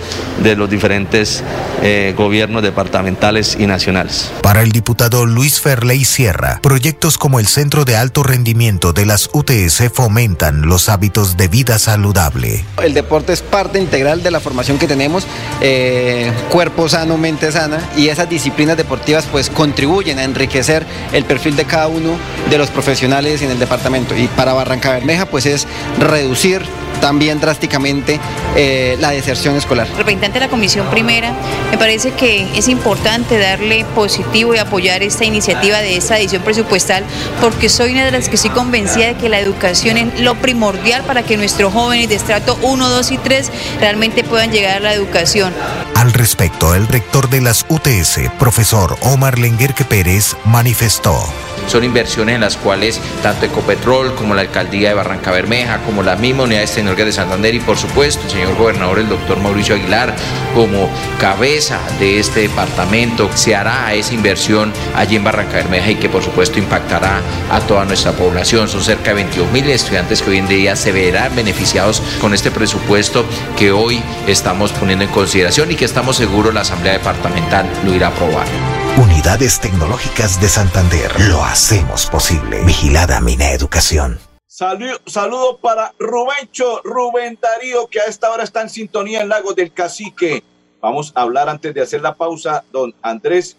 de 0.41 0.55
los 0.55 0.69
diferentes 0.69 1.43
eh, 1.83 2.13
gobiernos 2.17 2.63
departamentales 2.63 3.57
y 3.59 3.67
nacionales. 3.67 4.31
Para 4.41 4.61
el 4.61 4.71
diputado 4.71 5.25
Luis 5.25 5.59
Ferley 5.59 6.05
Sierra, 6.05 6.59
proyectos 6.61 7.17
como 7.17 7.39
el 7.39 7.47
Centro 7.47 7.83
de 7.83 7.97
Alto 7.97 8.23
Rendimiento 8.23 8.93
de 8.93 9.05
las 9.05 9.29
UTS 9.33 9.91
fomentan 9.93 10.61
los 10.61 10.87
hábitos 10.87 11.35
de 11.35 11.49
vida 11.49 11.79
saludable. 11.79 12.63
El 12.81 12.93
deporte 12.93 13.33
es 13.33 13.41
parte 13.41 13.77
integral 13.77 14.23
de 14.23 14.31
la 14.31 14.39
formación 14.39 14.77
que 14.77 14.87
tenemos, 14.87 15.27
eh, 15.59 16.31
cuerpo 16.49 16.87
sano, 16.87 17.17
mente 17.17 17.51
sana, 17.51 17.79
y 17.97 18.07
esas 18.07 18.29
disciplinas 18.29 18.77
deportivas 18.77 19.27
pues 19.29 19.49
contribuyen 19.49 20.17
a 20.19 20.23
enriquecer 20.23 20.85
el 21.11 21.25
perfil 21.25 21.57
de 21.57 21.65
cada 21.65 21.87
uno 21.87 22.20
de 22.49 22.57
los 22.57 22.69
profesionales 22.69 23.41
en 23.41 23.51
el 23.51 23.59
departamento. 23.59 24.15
Y 24.15 24.27
para 24.27 24.53
Barranca 24.53 24.91
Bermeja 24.91 25.25
pues 25.25 25.45
es 25.45 25.67
reducir 25.99 26.61
también 27.01 27.39
drásticamente 27.39 28.19
eh, 28.55 28.95
la 28.99 29.11
deserción 29.11 29.55
escolar. 29.55 29.87
Representante 29.97 30.39
de 30.39 30.45
la 30.45 30.49
Comisión 30.49 30.87
Primera, 30.87 31.33
me 31.71 31.77
parece 31.77 32.11
que 32.11 32.47
es 32.57 32.67
importante 32.67 33.37
darle 33.37 33.85
positivo 33.95 34.55
y 34.55 34.59
apoyar 34.59 35.03
esta 35.03 35.25
iniciativa 35.25 35.79
de 35.79 35.97
esta 35.97 36.17
edición 36.17 36.43
presupuestal 36.43 37.03
porque 37.41 37.69
soy 37.69 37.93
una 37.93 38.05
de 38.05 38.11
las 38.11 38.29
que 38.29 38.35
estoy 38.35 38.51
convencida 38.51 39.07
de 39.07 39.15
que 39.15 39.29
la 39.29 39.39
educación 39.39 39.97
es 39.97 40.19
lo 40.21 40.35
primordial 40.35 41.03
para 41.03 41.23
que 41.23 41.37
nuestros 41.37 41.73
jóvenes 41.73 42.07
de 42.07 42.15
estrato 42.15 42.57
1, 42.61 42.89
2 42.89 43.11
y 43.11 43.17
3 43.17 43.51
realmente 43.79 44.23
puedan 44.23 44.51
llegar 44.51 44.77
a 44.77 44.79
la 44.79 44.93
educación. 44.93 45.53
Al 45.95 46.13
respecto, 46.13 46.75
el 46.75 46.87
rector 46.87 47.29
de 47.29 47.41
las 47.41 47.65
UTS, 47.67 48.19
profesor 48.39 48.97
Omar 49.01 49.39
Lenguerque 49.39 49.85
Pérez, 49.85 50.35
manifestó. 50.45 51.21
Son 51.67 51.83
inversiones 51.83 52.35
en 52.35 52.41
las 52.41 52.57
cuales 52.57 52.99
tanto 53.23 53.45
Ecopetrol 53.45 54.15
como 54.15 54.35
la 54.35 54.41
Alcaldía 54.41 54.89
de 54.89 54.95
Barranca 54.95 55.31
Bermeja, 55.31 55.79
como 55.85 56.03
las 56.03 56.19
mismas 56.19 56.45
unidades 56.45 56.71
tecnológicas 56.73 57.07
de 57.07 57.13
Santander 57.13 57.55
y 57.55 57.59
por 57.59 57.77
supuesto 57.77 58.23
el 58.25 58.31
señor 58.31 58.55
gobernador, 58.55 58.99
el 58.99 59.09
doctor 59.09 59.39
Mauricio 59.39 59.75
Aguilar, 59.75 60.15
como 60.53 60.89
cabeza 61.19 61.79
de 61.99 62.19
este 62.19 62.41
departamento, 62.41 63.29
se 63.35 63.55
hará 63.55 63.93
esa 63.93 64.13
inversión 64.13 64.73
allí 64.95 65.15
en 65.15 65.23
Barranca 65.23 65.53
Bermeja 65.53 65.91
y 65.91 65.95
que 65.95 66.09
por 66.09 66.23
supuesto 66.23 66.59
impactará 66.59 67.21
a 67.51 67.59
toda 67.61 67.85
nuestra 67.85 68.11
población. 68.11 68.67
Son 68.67 68.81
cerca 68.81 69.11
de 69.11 69.15
22 69.15 69.51
mil 69.51 69.69
estudiantes 69.69 70.21
que 70.21 70.31
hoy 70.31 70.37
en 70.37 70.47
día 70.47 70.75
se 70.75 70.91
verán 70.91 71.35
beneficiados 71.35 72.01
con 72.19 72.33
este 72.33 72.51
presupuesto 72.51 73.25
que 73.57 73.71
hoy 73.71 74.01
estamos 74.27 74.71
poniendo 74.71 75.05
en 75.05 75.11
consideración 75.11 75.71
y 75.71 75.75
que 75.75 75.85
estamos 75.85 76.17
seguros 76.17 76.53
la 76.53 76.61
Asamblea 76.61 76.93
Departamental 76.93 77.65
lo 77.85 77.93
irá 77.93 78.07
a 78.07 78.09
aprobar. 78.11 78.70
Unidades 78.97 79.61
Tecnológicas 79.61 80.41
de 80.41 80.49
Santander. 80.49 81.11
Lo 81.29 81.41
hacemos 81.43 82.07
posible. 82.07 82.61
Vigilada 82.65 83.21
Mina 83.21 83.51
Educación. 83.51 84.19
Saludo, 84.47 85.59
para 85.59 85.93
Rubencho, 85.97 86.81
Rubén 86.83 87.39
Darío, 87.41 87.87
que 87.87 88.01
a 88.01 88.05
esta 88.05 88.29
hora 88.29 88.43
está 88.43 88.61
en 88.61 88.69
sintonía 88.69 89.21
en 89.21 89.29
Lago 89.29 89.53
del 89.53 89.71
Cacique. 89.71 90.43
Vamos 90.81 91.13
a 91.15 91.21
hablar 91.21 91.47
antes 91.47 91.73
de 91.73 91.81
hacer 91.81 92.01
la 92.01 92.15
pausa, 92.15 92.65
don 92.73 92.93
Andrés, 93.01 93.55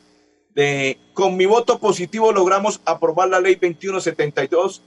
de 0.54 0.98
con 1.14 1.36
mi 1.38 1.46
voto 1.46 1.78
positivo 1.78 2.30
logramos 2.30 2.82
aprobar 2.84 3.30
la 3.30 3.40
ley 3.40 3.54
2172 3.54 4.82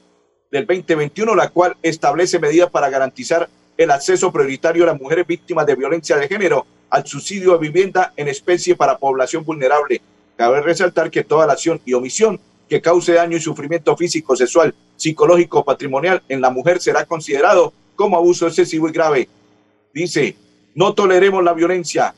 del 0.51 0.67
2021, 0.67 1.33
la 1.33 1.49
cual 1.49 1.75
establece 1.81 2.37
medidas 2.37 2.69
para 2.69 2.89
garantizar 2.89 3.49
el 3.77 3.89
acceso 3.89 4.31
prioritario 4.31 4.83
a 4.83 4.87
las 4.87 5.01
mujeres 5.01 5.25
víctimas 5.25 5.65
de 5.65 5.75
violencia 5.75 6.17
de 6.17 6.27
género 6.27 6.67
al 6.91 7.05
subsidio 7.07 7.53
de 7.53 7.57
vivienda 7.57 8.13
en 8.15 8.27
especie 8.27 8.75
para 8.75 8.99
población 8.99 9.43
vulnerable. 9.43 10.01
Cabe 10.35 10.61
resaltar 10.61 11.09
que 11.09 11.23
toda 11.23 11.47
la 11.47 11.53
acción 11.53 11.81
y 11.85 11.93
omisión 11.93 12.39
que 12.67 12.81
cause 12.81 13.13
daño 13.13 13.37
y 13.37 13.41
sufrimiento 13.41 13.95
físico, 13.95 14.35
sexual, 14.35 14.73
psicológico 14.95 15.59
o 15.59 15.65
patrimonial 15.65 16.23
en 16.29 16.41
la 16.41 16.49
mujer 16.49 16.81
será 16.81 17.05
considerado 17.05 17.73
como 17.95 18.17
abuso 18.17 18.47
excesivo 18.47 18.89
y 18.89 18.91
grave. 18.91 19.29
Dice, 19.93 20.35
no 20.73 20.93
toleremos 20.93 21.43
la 21.43 21.53
violencia. 21.53 22.13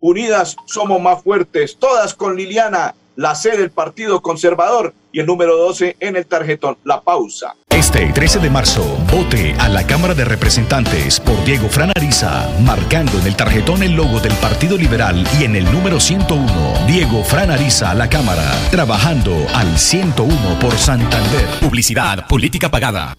Unidas 0.00 0.56
somos 0.66 1.00
más 1.00 1.22
fuertes, 1.22 1.76
todas 1.76 2.14
con 2.14 2.34
Liliana, 2.34 2.94
la 3.14 3.34
sede 3.34 3.58
del 3.58 3.70
Partido 3.70 4.20
Conservador 4.20 4.94
y 5.12 5.20
el 5.20 5.26
número 5.26 5.56
12 5.56 5.96
en 6.00 6.16
el 6.16 6.26
tarjetón. 6.26 6.76
La 6.82 7.02
pausa. 7.02 7.54
Este 7.82 8.12
13 8.12 8.38
de 8.38 8.48
marzo, 8.48 8.96
vote 9.10 9.56
a 9.58 9.68
la 9.68 9.84
Cámara 9.84 10.14
de 10.14 10.24
Representantes 10.24 11.18
por 11.18 11.44
Diego 11.44 11.68
Franariza, 11.68 12.48
marcando 12.60 13.18
en 13.18 13.26
el 13.26 13.34
tarjetón 13.34 13.82
el 13.82 13.96
logo 13.96 14.20
del 14.20 14.32
Partido 14.34 14.78
Liberal 14.78 15.26
y 15.40 15.44
en 15.44 15.56
el 15.56 15.64
número 15.64 15.98
101, 15.98 16.46
Diego 16.86 17.24
Franariza 17.24 17.90
a 17.90 17.94
la 17.94 18.08
Cámara, 18.08 18.48
trabajando 18.70 19.34
al 19.52 19.76
101 19.76 20.60
por 20.60 20.78
Santander. 20.78 21.44
Publicidad, 21.60 22.28
política 22.28 22.70
pagada. 22.70 23.16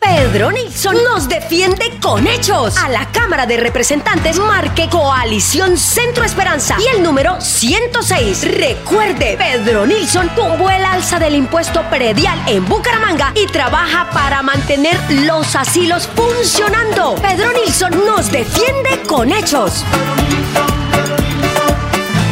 Pedro 0.00 0.52
Nilsson 0.52 0.96
nos 1.04 1.28
defiende 1.28 1.98
con 2.00 2.26
hechos. 2.26 2.76
A 2.76 2.88
la 2.88 3.06
Cámara 3.10 3.46
de 3.46 3.56
Representantes 3.56 4.38
marque 4.38 4.88
Coalición 4.88 5.76
Centro 5.76 6.24
Esperanza 6.24 6.76
y 6.80 6.96
el 6.96 7.02
número 7.02 7.40
106. 7.40 8.58
Recuerde, 8.58 9.36
Pedro 9.36 9.86
Nilsson 9.86 10.28
tuvo 10.36 10.70
el 10.70 10.84
alza 10.84 11.18
del 11.18 11.34
impuesto 11.34 11.82
predial 11.90 12.40
en 12.46 12.64
Bucaramanga 12.66 13.32
y 13.34 13.46
trabaja 13.46 14.08
para 14.10 14.40
mantener 14.42 14.96
los 15.26 15.56
asilos 15.56 16.08
funcionando. 16.14 17.16
Pedro 17.16 17.52
Nilsson 17.52 17.92
nos 18.06 18.30
defiende 18.30 19.02
con 19.06 19.32
hechos. 19.32 19.84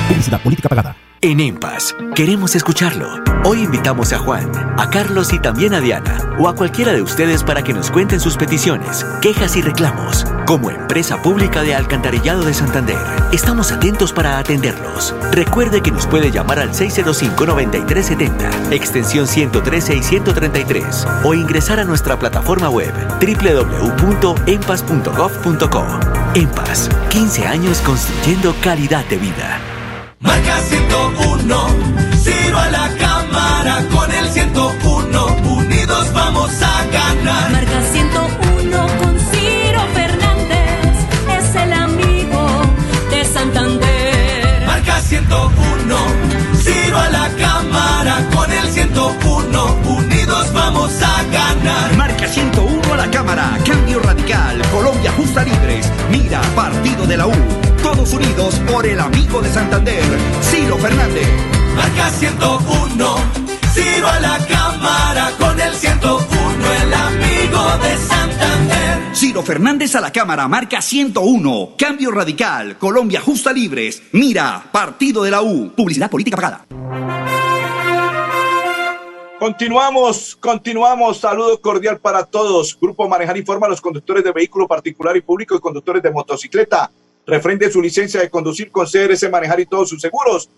Publicidad 0.09 0.41
política 0.41 0.69
pagada. 0.69 0.97
En 1.27 1.41
EMPAS, 1.41 1.95
queremos 2.15 2.55
escucharlo. 2.55 3.09
Hoy 3.45 3.65
invitamos 3.65 4.13
a 4.13 4.19
Juan, 4.19 4.49
a 4.79 4.89
Carlos 4.91 5.33
y 5.33 5.41
también 5.41 5.75
a 5.75 5.81
Diana, 5.81 6.37
o 6.39 6.49
a 6.49 6.55
cualquiera 6.55 6.93
de 6.93 7.03
ustedes 7.03 7.43
para 7.43 7.65
que 7.65 7.73
nos 7.73 7.91
cuenten 7.91 8.21
sus 8.21 8.37
peticiones, 8.37 9.05
quejas 9.21 9.57
y 9.57 9.63
reclamos. 9.63 10.25
Como 10.47 10.71
empresa 10.71 11.21
pública 11.21 11.63
de 11.63 11.75
Alcantarillado 11.75 12.45
de 12.45 12.55
Santander, 12.55 13.01
estamos 13.33 13.73
atentos 13.73 14.13
para 14.13 14.39
atenderlos. 14.39 15.17
Recuerde 15.33 15.83
que 15.83 15.91
nos 15.91 16.07
puede 16.07 16.31
llamar 16.31 16.61
al 16.61 16.71
605-9370, 16.71 18.71
extensión 18.71 19.27
113 19.27 19.97
y 19.97 20.05
133, 20.05 21.09
o 21.25 21.35
ingresar 21.35 21.81
a 21.81 21.85
nuestra 21.85 22.21
plataforma 22.21 22.69
web 22.69 22.95
www.empas.gov.co. 23.19 25.87
EMPAS, 26.37 26.89
15 27.09 27.47
años 27.49 27.81
construyendo 27.81 28.55
calidad 28.63 29.05
de 29.07 29.19
vida. 29.19 29.76
Marca 30.21 30.61
101, 30.61 31.67
Ciro 32.23 32.59
a 32.59 32.69
la 32.71 32.89
cámara 32.97 33.85
con 33.93 34.11
el 34.11 34.29
101, 34.31 35.27
unidos 35.59 36.13
vamos 36.15 36.51
a 36.63 36.85
ganar. 36.87 37.66
Marca 52.27 52.41
101 52.41 52.93
a 52.93 52.97
la 52.97 53.09
Cámara, 53.09 53.59
Cambio 53.65 54.01
Radical, 54.01 54.61
Colombia 54.73 55.13
Justa 55.13 55.45
Libres, 55.45 55.89
Mira, 56.11 56.41
Partido 56.57 57.07
de 57.07 57.17
la 57.17 57.29
U. 57.29 57.33
Todos 57.85 58.13
unidos 58.15 58.61
por 58.69 58.85
el 58.85 58.99
amigo 58.99 59.41
de 59.41 59.49
Santander, 59.49 60.03
Ciro 60.43 60.77
Fernández. 60.77 61.29
Marca 61.77 62.11
101, 62.11 63.17
Ciro 63.73 64.09
a 64.09 64.19
la 64.19 64.39
cámara 64.45 65.31
con 65.39 65.61
el 65.61 65.73
101, 65.73 66.73
el 66.83 66.95
amigo 66.95 67.79
de 67.85 67.97
Santander. 67.97 68.99
Ciro 69.15 69.43
Fernández 69.45 69.95
a 69.95 70.01
la 70.01 70.11
Cámara, 70.11 70.49
marca 70.49 70.83
101. 70.83 71.75
Cambio 71.79 72.11
Radical, 72.11 72.77
Colombia 72.77 73.21
Justa 73.21 73.53
Libres. 73.53 74.03
Mira, 74.11 74.65
Partido 74.73 75.23
de 75.23 75.31
la 75.31 75.43
U. 75.43 75.73
Publicidad 75.77 76.11
política 76.11 76.37
pagada. 76.37 77.26
Continuamos, 79.39 80.35
continuamos. 80.37 81.19
Saludo 81.19 81.61
cordial 81.61 82.01
para 82.01 82.25
todos. 82.25 82.75
Grupo 82.81 83.07
Manejar 83.07 83.37
informa 83.37 83.67
a 83.67 83.71
los 83.71 83.83
conductores 83.83 84.25
de 84.25 84.33
vehículo 84.33 84.67
particular 84.67 85.15
y 85.15 85.21
público 85.21 85.55
y 85.55 85.61
conductores 85.61 86.03
de 86.03 86.11
motocicleta. 86.11 86.91
Refrende 87.27 87.71
su 87.71 87.83
licencia 87.83 88.19
de 88.19 88.31
conducir 88.31 88.71
con 88.71 88.87
CRS 88.87 89.31
Manejar 89.31 89.61
y 89.61 89.67
todos 89.67 89.91
sus 89.91 90.01
seguros. 90.01 90.49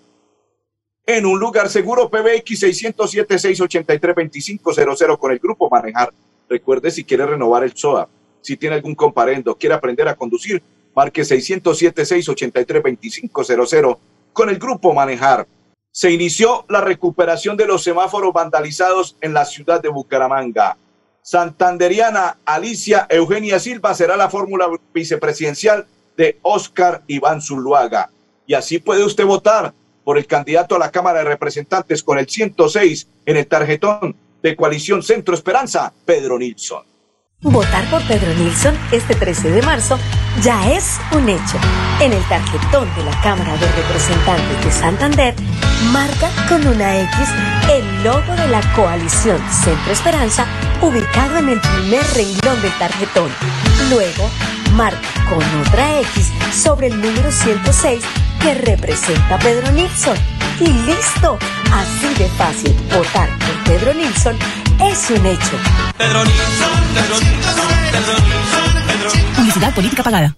En 1.05 1.27
un 1.27 1.41
lugar 1.41 1.69
seguro, 1.69 2.09
PBX 2.09 2.63
607-683-2500 2.63 5.19
con 5.19 5.33
el 5.33 5.41
Grupo 5.41 5.69
Manejar. 5.69 6.13
Recuerde 6.49 6.93
si 6.93 7.03
quiere 7.03 7.27
renovar 7.27 7.65
el 7.65 7.75
SOA. 7.75 8.09
Si 8.43 8.57
tiene 8.57 8.77
algún 8.77 8.95
comparendo, 8.95 9.57
quiere 9.57 9.75
aprender 9.75 10.07
a 10.07 10.15
conducir, 10.15 10.63
marque 10.95 11.23
607-683-2500 11.23 13.99
con 14.33 14.51
el 14.51 14.59
Grupo 14.61 14.95
Manejar. 14.95 15.49
Se 15.90 16.11
inició 16.11 16.64
la 16.68 16.80
recuperación 16.80 17.57
de 17.57 17.66
los 17.66 17.83
semáforos 17.83 18.33
vandalizados 18.33 19.16
en 19.20 19.35
la 19.35 19.44
ciudad 19.44 19.83
de 19.83 19.88
Bucaramanga. 19.88 20.77
Santanderiana 21.22 22.38
Alicia 22.44 23.07
Eugenia 23.11 23.59
Silva 23.59 23.94
será 23.94 24.16
la 24.16 24.31
fórmula 24.31 24.68
vicepresidencial 24.94 25.87
de 26.16 26.38
Oscar 26.42 27.03
Iván 27.07 27.42
Zuluaga. 27.42 28.11
Y 28.46 28.55
así 28.55 28.79
puede 28.79 29.05
usted 29.05 29.24
votar 29.24 29.74
por 30.05 30.16
el 30.16 30.27
candidato 30.27 30.74
a 30.74 30.79
la 30.79 30.90
Cámara 30.90 31.18
de 31.18 31.27
Representantes 31.27 32.03
con 32.03 32.18
el 32.18 32.29
106 32.29 33.09
en 33.27 33.37
el 33.37 33.46
tarjetón 33.46 34.16
de 34.42 34.57
Coalición 34.57 35.03
Centro 35.03 35.35
Esperanza, 35.35 35.92
Pedro 36.05 36.38
Nilsson. 36.38 36.83
Votar 37.42 37.88
por 37.88 38.03
Pedro 38.09 38.35
Nilsson 38.35 38.77
este 38.90 39.14
13 39.14 39.53
de 39.53 39.62
marzo 39.62 39.96
ya 40.42 40.72
es 40.72 40.98
un 41.12 41.29
hecho. 41.29 41.57
En 42.01 42.12
el 42.12 42.22
tarjetón 42.24 42.92
de 42.96 43.05
la 43.05 43.12
Cámara 43.22 43.57
de 43.57 43.72
Representantes 43.77 44.64
de 44.64 44.72
Santander, 44.72 45.35
marca 45.92 46.31
con 46.48 46.66
una 46.66 46.98
X 46.98 47.29
el 47.70 48.03
logo 48.03 48.35
de 48.35 48.48
la 48.48 48.61
coalición 48.74 49.40
Centro 49.53 49.92
Esperanza 49.92 50.46
ubicado 50.83 51.37
en 51.37 51.51
el 51.51 51.61
primer 51.61 52.05
renglón 52.14 52.61
del 52.61 52.77
tarjetón. 52.77 53.31
Luego, 53.88 54.29
marca 54.72 55.09
con 55.29 55.61
otra 55.61 56.01
X 56.01 56.33
sobre 56.53 56.88
el 56.88 57.01
número 57.01 57.31
106 57.31 58.03
que 58.42 58.55
representa 58.55 59.38
Pedro 59.38 59.70
Nilsson. 59.70 60.16
Y 60.59 60.66
listo, 60.66 61.38
así 61.72 62.14
de 62.18 62.29
fácil, 62.31 62.74
votar 62.92 63.29
por 63.38 63.64
Pedro 63.64 63.94
Nilsson 63.94 64.37
es 64.81 65.11
un 65.11 65.27
hecho. 65.27 65.59
Pedro 65.97 66.25
Nilsson, 66.25 66.71
Pedro 66.95 67.21
Nilsson, 67.21 67.69
Pedro 67.93 68.14
Nilsson, 68.21 68.73
Pedro 68.87 69.11
Publicidad 69.37 69.75
política 69.75 70.03
pagada. 70.03 70.35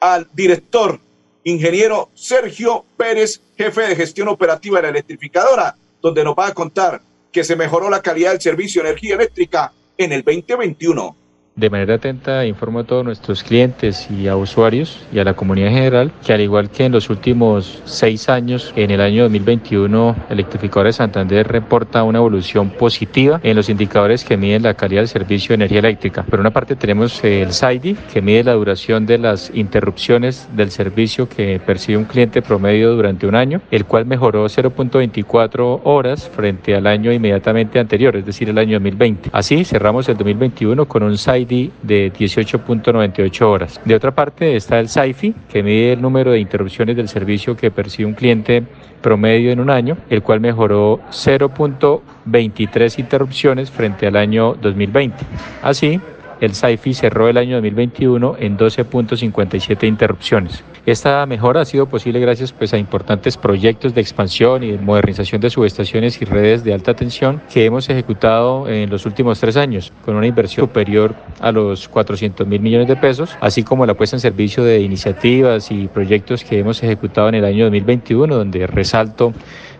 al 0.00 0.28
director, 0.32 0.98
ingeniero 1.44 2.10
Sergio 2.14 2.84
Pérez, 2.96 3.40
jefe 3.56 3.82
de 3.82 3.94
gestión 3.94 4.26
operativa 4.26 4.78
de 4.78 4.82
la 4.82 4.88
electrificadora, 4.88 5.76
donde 6.00 6.24
nos 6.24 6.34
va 6.34 6.48
a 6.48 6.54
contar 6.54 7.00
que 7.32 7.44
se 7.44 7.56
mejoró 7.56 7.90
la 7.90 8.02
calidad 8.02 8.32
del 8.32 8.40
servicio 8.40 8.82
de 8.82 8.90
energía 8.90 9.14
eléctrica 9.14 9.72
en 9.96 10.12
el 10.12 10.22
2021. 10.22 11.16
De 11.58 11.70
manera 11.70 11.94
atenta 11.94 12.46
informo 12.46 12.78
a 12.78 12.84
todos 12.84 13.04
nuestros 13.04 13.42
clientes 13.42 14.08
y 14.12 14.28
a 14.28 14.36
usuarios 14.36 15.04
y 15.12 15.18
a 15.18 15.24
la 15.24 15.34
comunidad 15.34 15.70
en 15.70 15.74
general 15.74 16.12
que 16.24 16.32
al 16.32 16.40
igual 16.40 16.70
que 16.70 16.84
en 16.84 16.92
los 16.92 17.10
últimos 17.10 17.82
seis 17.84 18.28
años, 18.28 18.72
en 18.76 18.92
el 18.92 19.00
año 19.00 19.24
2021 19.24 20.14
Electrificadora 20.30 20.90
de 20.90 20.92
Santander 20.92 21.48
reporta 21.48 22.04
una 22.04 22.18
evolución 22.18 22.70
positiva 22.70 23.40
en 23.42 23.56
los 23.56 23.68
indicadores 23.68 24.24
que 24.24 24.36
miden 24.36 24.62
la 24.62 24.74
calidad 24.74 25.00
del 25.00 25.08
servicio 25.08 25.48
de 25.48 25.54
energía 25.54 25.80
eléctrica. 25.80 26.22
Por 26.22 26.38
una 26.38 26.52
parte 26.52 26.76
tenemos 26.76 27.24
el 27.24 27.52
SAIDI 27.52 27.94
que 28.12 28.22
mide 28.22 28.44
la 28.44 28.52
duración 28.52 29.04
de 29.04 29.18
las 29.18 29.50
interrupciones 29.52 30.48
del 30.54 30.70
servicio 30.70 31.28
que 31.28 31.58
percibe 31.58 31.98
un 31.98 32.04
cliente 32.04 32.40
promedio 32.40 32.94
durante 32.94 33.26
un 33.26 33.34
año, 33.34 33.62
el 33.72 33.84
cual 33.84 34.06
mejoró 34.06 34.44
0.24 34.44 35.80
horas 35.82 36.28
frente 36.28 36.76
al 36.76 36.86
año 36.86 37.10
inmediatamente 37.12 37.80
anterior, 37.80 38.14
es 38.14 38.24
decir, 38.24 38.48
el 38.48 38.58
año 38.58 38.74
2020. 38.74 39.30
Así 39.32 39.64
cerramos 39.64 40.08
el 40.08 40.16
2021 40.16 40.86
con 40.86 41.02
un 41.02 41.18
SAIDI 41.18 41.47
de 41.48 42.12
18.98 42.12 43.42
horas. 43.42 43.80
De 43.84 43.94
otra 43.94 44.12
parte 44.12 44.54
está 44.56 44.78
el 44.78 44.88
SAIFI, 44.88 45.34
que 45.50 45.62
mide 45.62 45.92
el 45.94 46.02
número 46.02 46.32
de 46.32 46.40
interrupciones 46.40 46.96
del 46.96 47.08
servicio 47.08 47.56
que 47.56 47.70
percibe 47.70 48.08
un 48.08 48.14
cliente 48.14 48.64
promedio 49.00 49.50
en 49.50 49.60
un 49.60 49.70
año, 49.70 49.96
el 50.10 50.22
cual 50.22 50.40
mejoró 50.40 51.00
0.23 51.10 52.98
interrupciones 52.98 53.70
frente 53.70 54.06
al 54.06 54.16
año 54.16 54.54
2020. 54.60 55.16
Así, 55.62 56.00
el 56.40 56.54
SAIFI 56.54 56.94
cerró 56.94 57.28
el 57.28 57.36
año 57.36 57.56
2021 57.56 58.36
en 58.38 58.56
12.57 58.56 59.86
interrupciones. 59.86 60.62
Esta 60.86 61.26
mejora 61.26 61.60
ha 61.60 61.64
sido 61.64 61.86
posible 61.86 62.18
gracias 62.20 62.52
pues, 62.52 62.72
a 62.72 62.78
importantes 62.78 63.36
proyectos 63.36 63.94
de 63.94 64.00
expansión 64.00 64.62
y 64.62 64.72
de 64.72 64.78
modernización 64.78 65.40
de 65.40 65.50
subestaciones 65.50 66.20
y 66.22 66.24
redes 66.24 66.64
de 66.64 66.72
alta 66.72 66.94
tensión 66.94 67.42
que 67.52 67.64
hemos 67.64 67.88
ejecutado 67.90 68.68
en 68.68 68.88
los 68.88 69.04
últimos 69.04 69.38
tres 69.38 69.56
años, 69.56 69.92
con 70.04 70.16
una 70.16 70.26
inversión 70.26 70.66
superior 70.66 71.14
a 71.40 71.52
los 71.52 71.88
400 71.88 72.46
mil 72.46 72.60
millones 72.60 72.88
de 72.88 72.96
pesos, 72.96 73.36
así 73.40 73.62
como 73.62 73.84
la 73.84 73.94
puesta 73.94 74.16
en 74.16 74.20
servicio 74.20 74.64
de 74.64 74.80
iniciativas 74.80 75.70
y 75.70 75.88
proyectos 75.88 76.44
que 76.44 76.58
hemos 76.58 76.82
ejecutado 76.82 77.28
en 77.28 77.34
el 77.34 77.44
año 77.44 77.64
2021, 77.64 78.34
donde 78.34 78.66
resalto 78.66 79.34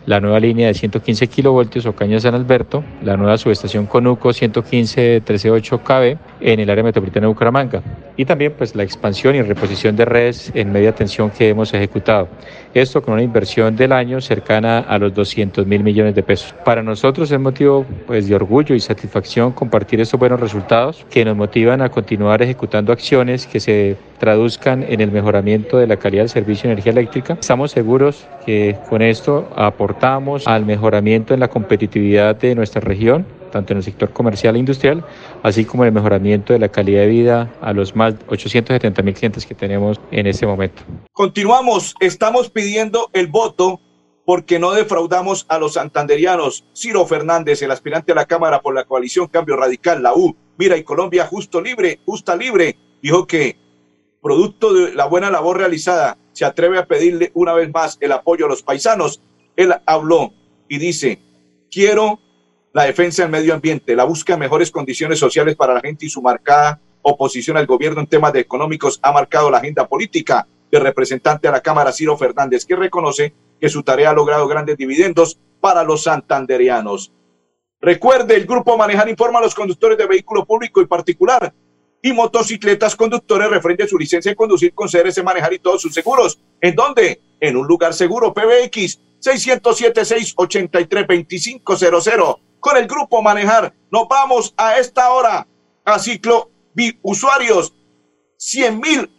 la 0.06 0.20
nueva 0.20 0.40
línea 0.40 0.68
de 0.68 0.74
115 0.74 1.26
kilovoltios 1.26 1.84
Ocaña 1.84 2.18
San 2.18 2.34
Alberto, 2.34 2.82
la 3.02 3.18
nueva 3.18 3.36
subestación 3.36 3.84
Conuco 3.84 4.32
115 4.32 5.20
138 5.20 5.78
kV 5.78 6.18
en 6.52 6.60
el 6.60 6.70
área 6.70 6.84
metropolitana 6.84 7.26
de 7.26 7.32
Bucaramanga 7.32 7.82
y 8.16 8.24
también 8.24 8.52
pues 8.56 8.74
la 8.74 8.82
expansión 8.82 9.34
y 9.36 9.42
reposición 9.42 9.96
de 9.96 10.04
redes 10.04 10.50
en 10.54 10.72
media 10.72 10.92
tensión 10.92 11.30
que 11.30 11.48
hemos 11.48 11.72
ejecutado. 11.72 12.28
Esto 12.74 13.02
con 13.02 13.14
una 13.14 13.22
inversión 13.22 13.76
del 13.76 13.92
año 13.92 14.20
cercana 14.20 14.80
a 14.80 14.98
los 14.98 15.14
200 15.14 15.66
mil 15.66 15.82
millones 15.82 16.14
de 16.14 16.22
pesos. 16.22 16.54
Para 16.64 16.82
nosotros 16.82 17.30
es 17.30 17.40
motivo 17.40 17.86
pues 18.06 18.28
de 18.28 18.34
orgullo 18.34 18.74
y 18.74 18.80
satisfacción 18.80 19.52
compartir 19.52 20.00
estos 20.00 20.18
buenos 20.18 20.40
resultados 20.40 21.06
que 21.10 21.24
nos 21.24 21.36
motivan 21.36 21.80
a 21.80 21.90
continuar 21.90 22.42
ejecutando 22.42 22.92
acciones 22.92 23.46
que 23.46 23.60
se 23.60 23.96
traduzcan 24.18 24.84
en 24.88 25.00
el 25.00 25.12
mejoramiento 25.12 25.78
de 25.78 25.86
la 25.86 25.96
calidad 25.96 26.22
del 26.22 26.30
servicio 26.30 26.64
de 26.64 26.72
energía 26.72 26.92
eléctrica. 26.92 27.36
Estamos 27.40 27.70
seguros 27.70 28.26
que 28.44 28.76
con 28.88 29.02
esto 29.02 29.48
aportamos 29.54 30.46
al 30.46 30.64
mejoramiento 30.66 31.34
en 31.34 31.40
la 31.40 31.48
competitividad 31.48 32.36
de 32.36 32.54
nuestra 32.54 32.80
región 32.80 33.37
tanto 33.50 33.72
en 33.72 33.78
el 33.78 33.82
sector 33.82 34.10
comercial 34.12 34.56
e 34.56 34.58
industrial, 34.58 35.04
así 35.42 35.64
como 35.64 35.84
en 35.84 35.88
el 35.88 35.94
mejoramiento 35.94 36.52
de 36.52 36.58
la 36.58 36.68
calidad 36.68 37.02
de 37.02 37.08
vida 37.08 37.54
a 37.60 37.72
los 37.72 37.94
más 37.96 38.14
870 38.28 39.02
mil 39.02 39.14
clientes 39.14 39.46
que 39.46 39.54
tenemos 39.54 40.00
en 40.10 40.26
este 40.26 40.46
momento. 40.46 40.82
Continuamos, 41.12 41.94
estamos 42.00 42.50
pidiendo 42.50 43.10
el 43.12 43.26
voto 43.26 43.80
porque 44.24 44.58
no 44.58 44.72
defraudamos 44.72 45.46
a 45.48 45.58
los 45.58 45.74
santanderianos. 45.74 46.64
Ciro 46.76 47.06
Fernández, 47.06 47.62
el 47.62 47.70
aspirante 47.70 48.12
a 48.12 48.14
la 48.14 48.26
Cámara 48.26 48.60
por 48.60 48.74
la 48.74 48.84
coalición 48.84 49.26
Cambio 49.28 49.56
Radical, 49.56 50.02
la 50.02 50.12
U, 50.14 50.36
Mira 50.58 50.76
y 50.76 50.84
Colombia 50.84 51.26
Justo 51.26 51.62
Libre, 51.62 52.00
Justa 52.04 52.36
Libre, 52.36 52.76
dijo 53.00 53.26
que 53.26 53.56
producto 54.20 54.74
de 54.74 54.94
la 54.94 55.06
buena 55.06 55.30
labor 55.30 55.56
realizada, 55.56 56.18
se 56.32 56.44
atreve 56.44 56.78
a 56.78 56.86
pedirle 56.86 57.30
una 57.34 57.54
vez 57.54 57.72
más 57.72 57.96
el 58.00 58.12
apoyo 58.12 58.46
a 58.46 58.48
los 58.48 58.62
paisanos. 58.62 59.22
Él 59.56 59.74
habló 59.86 60.32
y 60.68 60.78
dice, 60.78 61.20
quiero 61.70 62.20
la 62.78 62.84
defensa 62.84 63.22
del 63.22 63.32
medio 63.32 63.54
ambiente, 63.54 63.96
la 63.96 64.04
búsqueda 64.04 64.36
de 64.36 64.42
mejores 64.42 64.70
condiciones 64.70 65.18
sociales 65.18 65.56
para 65.56 65.74
la 65.74 65.80
gente 65.80 66.06
y 66.06 66.10
su 66.10 66.22
marcada 66.22 66.80
oposición 67.02 67.56
al 67.56 67.66
gobierno 67.66 68.02
en 68.02 68.06
temas 68.06 68.32
económicos 68.36 69.00
ha 69.02 69.10
marcado 69.10 69.50
la 69.50 69.58
agenda 69.58 69.88
política 69.88 70.46
del 70.70 70.82
representante 70.82 71.48
a 71.48 71.50
la 71.50 71.60
Cámara, 71.60 71.90
Ciro 71.90 72.16
Fernández, 72.16 72.64
que 72.64 72.76
reconoce 72.76 73.34
que 73.60 73.68
su 73.68 73.82
tarea 73.82 74.10
ha 74.10 74.12
logrado 74.12 74.46
grandes 74.46 74.76
dividendos 74.76 75.40
para 75.60 75.82
los 75.82 76.04
santanderianos. 76.04 77.12
Recuerde, 77.80 78.36
el 78.36 78.46
grupo 78.46 78.76
Manejar 78.76 79.08
informa 79.08 79.40
a 79.40 79.42
los 79.42 79.56
conductores 79.56 79.98
de 79.98 80.06
vehículo 80.06 80.44
público 80.46 80.80
y 80.80 80.86
particular 80.86 81.52
y 82.00 82.12
motocicletas 82.12 82.94
conductores 82.94 83.50
referente 83.50 83.82
a 83.82 83.88
su 83.88 83.98
licencia 83.98 84.30
de 84.30 84.36
conducir 84.36 84.72
con 84.72 84.88
CRS 84.88 85.20
Manejar 85.24 85.52
y 85.52 85.58
todos 85.58 85.82
sus 85.82 85.92
seguros. 85.92 86.40
¿En 86.60 86.76
dónde? 86.76 87.20
En 87.40 87.56
un 87.56 87.66
lugar 87.66 87.92
seguro, 87.92 88.32
PBX 88.32 89.00
607 89.18 90.04
683 90.04 91.06
2500 91.08 92.47
con 92.60 92.76
el 92.76 92.86
grupo 92.86 93.22
Manejar. 93.22 93.74
Nos 93.90 94.08
vamos 94.08 94.54
a 94.56 94.78
esta 94.78 95.10
hora 95.10 95.46
a 95.84 95.98
ciclo 95.98 96.50
usuarios. 97.02 97.74
100 98.38 98.80
mil 98.80 99.10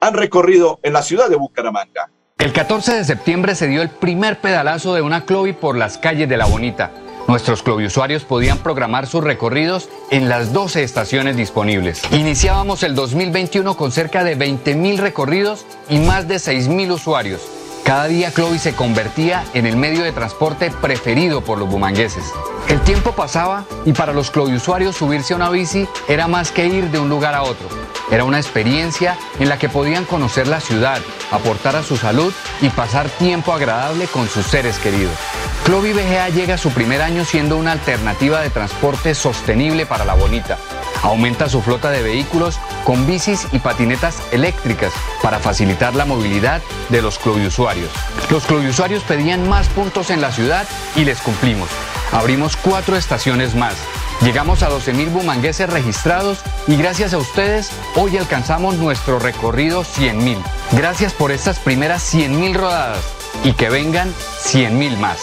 han 0.00 0.14
recorrido 0.14 0.80
en 0.82 0.94
la 0.94 1.02
ciudad 1.02 1.28
de 1.28 1.36
Bucaramanga. 1.36 2.10
El 2.38 2.52
14 2.52 2.94
de 2.94 3.04
septiembre 3.04 3.54
se 3.54 3.66
dio 3.66 3.82
el 3.82 3.90
primer 3.90 4.40
pedalazo 4.40 4.94
de 4.94 5.02
una 5.02 5.26
Clovi 5.26 5.52
por 5.52 5.76
las 5.76 5.98
calles 5.98 6.28
de 6.28 6.38
La 6.38 6.46
Bonita. 6.46 6.90
Nuestros 7.28 7.62
usuarios 7.62 8.24
podían 8.24 8.58
programar 8.58 9.06
sus 9.06 9.22
recorridos 9.22 9.88
en 10.10 10.28
las 10.28 10.52
12 10.52 10.82
estaciones 10.82 11.36
disponibles. 11.36 12.02
Iniciábamos 12.12 12.82
el 12.82 12.94
2021 12.94 13.76
con 13.76 13.92
cerca 13.92 14.24
de 14.24 14.36
20 14.36 14.74
mil 14.74 14.98
recorridos 14.98 15.66
y 15.88 15.98
más 15.98 16.26
de 16.28 16.38
6 16.38 16.68
mil 16.68 16.90
usuarios. 16.90 17.42
Cada 17.84 18.06
día 18.06 18.30
Clovis 18.32 18.62
se 18.62 18.74
convertía 18.74 19.44
en 19.54 19.66
el 19.66 19.76
medio 19.76 20.04
de 20.04 20.12
transporte 20.12 20.70
preferido 20.70 21.40
por 21.40 21.58
los 21.58 21.68
bumangueses. 21.68 22.24
El 22.68 22.80
tiempo 22.82 23.12
pasaba 23.12 23.64
y 23.84 23.92
para 23.92 24.12
los 24.12 24.30
usuarios 24.36 24.96
subirse 24.96 25.32
a 25.32 25.36
una 25.36 25.50
bici 25.50 25.88
era 26.08 26.28
más 26.28 26.52
que 26.52 26.66
ir 26.66 26.90
de 26.90 26.98
un 27.00 27.08
lugar 27.08 27.34
a 27.34 27.42
otro. 27.42 27.68
Era 28.10 28.24
una 28.24 28.38
experiencia 28.38 29.16
en 29.38 29.48
la 29.48 29.58
que 29.58 29.68
podían 29.68 30.04
conocer 30.04 30.46
la 30.46 30.60
ciudad, 30.60 31.00
aportar 31.30 31.76
a 31.76 31.82
su 31.82 31.96
salud 31.96 32.32
y 32.60 32.68
pasar 32.68 33.08
tiempo 33.08 33.52
agradable 33.52 34.06
con 34.06 34.28
sus 34.28 34.46
seres 34.46 34.78
queridos. 34.78 35.16
Clovi 35.64 35.92
BGA 35.92 36.28
llega 36.30 36.54
a 36.54 36.58
su 36.58 36.70
primer 36.70 37.02
año 37.02 37.24
siendo 37.24 37.56
una 37.56 37.72
alternativa 37.72 38.40
de 38.40 38.50
transporte 38.50 39.14
sostenible 39.14 39.86
para 39.86 40.04
la 40.04 40.14
bonita. 40.14 40.58
Aumenta 41.02 41.48
su 41.48 41.62
flota 41.62 41.90
de 41.90 42.02
vehículos 42.02 42.58
con 42.84 43.06
bicis 43.06 43.46
y 43.52 43.58
patinetas 43.58 44.22
eléctricas 44.32 44.92
para 45.22 45.38
facilitar 45.38 45.94
la 45.94 46.04
movilidad 46.04 46.60
de 46.88 47.02
los 47.02 47.18
usuarios. 47.26 47.90
Los 48.30 48.50
usuarios 48.50 49.02
pedían 49.04 49.48
más 49.48 49.68
puntos 49.68 50.10
en 50.10 50.20
la 50.20 50.32
ciudad 50.32 50.66
y 50.96 51.04
les 51.04 51.20
cumplimos. 51.20 51.68
Abrimos 52.12 52.56
cuatro 52.56 52.96
estaciones 52.96 53.54
más. 53.54 53.74
Llegamos 54.22 54.62
a 54.62 54.68
12.000 54.68 55.10
bumangueses 55.12 55.70
registrados 55.70 56.40
y 56.66 56.76
gracias 56.76 57.14
a 57.14 57.18
ustedes 57.18 57.70
hoy 57.96 58.18
alcanzamos 58.18 58.76
nuestro 58.76 59.18
recorrido 59.18 59.82
100.000. 59.82 60.36
Gracias 60.72 61.14
por 61.14 61.30
estas 61.32 61.58
primeras 61.58 62.14
100.000 62.14 62.54
rodadas 62.54 63.00
y 63.44 63.52
que 63.54 63.70
vengan 63.70 64.12
100.000 64.44 64.98
más. 64.98 65.20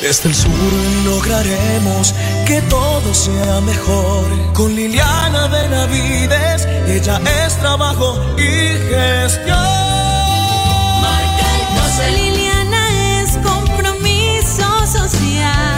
Desde 0.00 0.30
el 0.30 0.34
sur 0.34 0.72
lograremos 1.04 2.14
que 2.46 2.62
todo 2.62 3.12
sea 3.12 3.60
mejor. 3.60 4.52
Con 4.54 4.74
Liliana 4.74 5.46
Benavides, 5.48 6.66
ella 6.88 7.20
es 7.44 7.58
trabajo 7.58 8.18
y 8.38 8.78
gestión. 8.88 9.58
Marca 11.02 11.46
el 11.54 11.62
12. 11.82 12.10
Liliana 12.12 13.20
es 13.20 13.36
compromiso 13.46 14.86
social. 14.86 15.76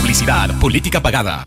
Publicidad, 0.00 0.58
política 0.58 1.00
pagada. 1.00 1.46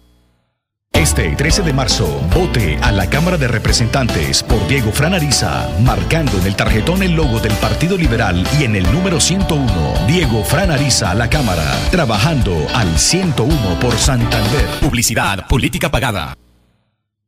Este 1.02 1.36
13 1.36 1.64
de 1.64 1.74
marzo, 1.74 2.06
vote 2.32 2.78
a 2.80 2.92
la 2.92 3.10
Cámara 3.10 3.36
de 3.36 3.48
Representantes 3.48 4.44
por 4.44 4.68
Diego 4.68 4.92
Franariza, 4.92 5.68
marcando 5.84 6.38
en 6.38 6.46
el 6.46 6.56
tarjetón 6.56 7.02
el 7.02 7.14
logo 7.14 7.40
del 7.40 7.54
Partido 7.54 7.98
Liberal 7.98 8.48
y 8.60 8.66
en 8.66 8.76
el 8.76 8.84
número 8.94 9.20
101, 9.20 10.06
Diego 10.06 10.44
Franariza 10.44 11.10
a 11.10 11.16
la 11.16 11.28
Cámara, 11.28 11.64
trabajando 11.90 12.56
al 12.76 13.00
101 13.00 13.80
por 13.80 13.96
Santander. 13.96 14.68
Publicidad, 14.80 15.48
política 15.48 15.90
pagada. 15.90 16.38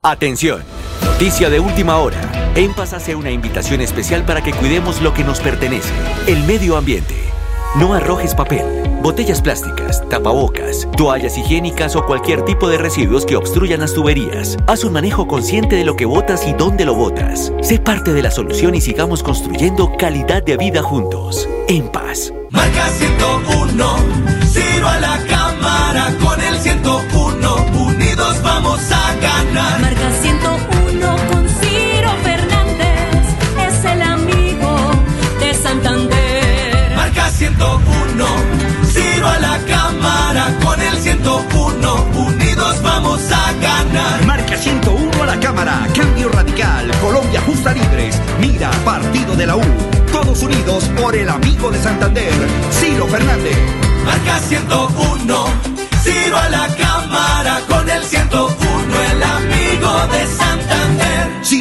Atención, 0.04 0.62
noticia 1.04 1.50
de 1.50 1.60
última 1.60 1.98
hora. 1.98 2.22
En 2.54 2.76
Paz 2.76 2.94
hace 2.94 3.16
una 3.16 3.32
invitación 3.32 3.82
especial 3.82 4.24
para 4.24 4.44
que 4.44 4.54
cuidemos 4.54 5.02
lo 5.02 5.16
que 5.16 5.24
nos 5.24 5.40
pertenece, 5.40 5.90
el 6.28 6.44
medio 6.44 6.78
ambiente. 6.78 7.23
No 7.76 7.96
arrojes 7.96 8.36
papel, 8.36 8.64
botellas 9.02 9.42
plásticas, 9.42 10.08
tapabocas, 10.08 10.88
toallas 10.96 11.36
higiénicas 11.40 11.96
o 11.96 12.06
cualquier 12.06 12.46
tipo 12.46 12.70
de 12.70 12.78
residuos 12.78 13.26
que 13.26 13.36
obstruyan 13.36 13.80
las 13.80 13.96
tuberías. 13.96 14.58
Haz 14.68 14.84
un 14.84 14.94
manejo 14.94 15.28
consciente 15.28 15.76
de 15.76 15.84
lo 15.84 15.96
que 15.96 16.06
botas 16.06 16.46
y 16.48 16.54
dónde 16.54 16.86
lo 16.86 16.94
botas. 16.94 17.52
Sé 17.64 17.80
parte 17.80 18.14
de 18.14 18.22
la 18.22 18.30
solución 18.30 18.76
y 18.76 18.82
sigamos 18.82 19.24
construyendo 19.24 19.98
calidad 19.98 20.44
de 20.44 20.56
vida 20.56 20.84
juntos. 20.84 21.50
En 21.68 21.90
paz. 21.90 22.32
Marca 22.52 22.88
101, 22.90 23.96
Ciro 24.52 24.88
a 24.88 25.00
la 25.00 25.18
cámara 25.28 26.14
con 26.24 26.40
el 26.40 26.56
101, 26.60 27.56
unidos 27.88 28.44
vamos 28.44 28.80
a 28.92 29.16
ganar. 29.16 29.82
Marca 29.82 30.12
101 30.22 30.33
101, 37.64 38.26
Ciro 38.92 39.28
a 39.28 39.40
la 39.40 39.58
cámara 39.66 40.54
con 40.62 40.82
el 40.82 40.98
101, 40.98 42.08
unidos 42.14 42.82
vamos 42.84 43.22
a 43.32 43.54
ganar. 43.54 44.26
Marca 44.26 44.58
101 44.58 45.24
a 45.24 45.26
la 45.26 45.40
Cámara, 45.40 45.88
Cambio 45.96 46.28
Radical, 46.30 46.92
Colombia 47.00 47.42
Justa 47.46 47.72
Libres, 47.72 48.20
Mira, 48.42 48.70
Partido 48.84 49.36
de 49.36 49.48
la 49.48 49.56
U. 49.56 49.62
Todos 50.12 50.44
unidos 50.44 50.90
por 51.00 51.16
el 51.16 51.30
amigo 51.30 51.72
de 51.72 51.82
Santander, 51.82 52.34
Ciro 52.70 53.08
Fernández. 53.08 53.58
Marca 54.04 54.40
101, 54.40 55.46
Ciro 56.04 56.38
a 56.38 56.50
la 56.50 56.68
cámara 56.76 57.62
con 57.70 57.90
el 57.90 58.04
101, 58.04 58.43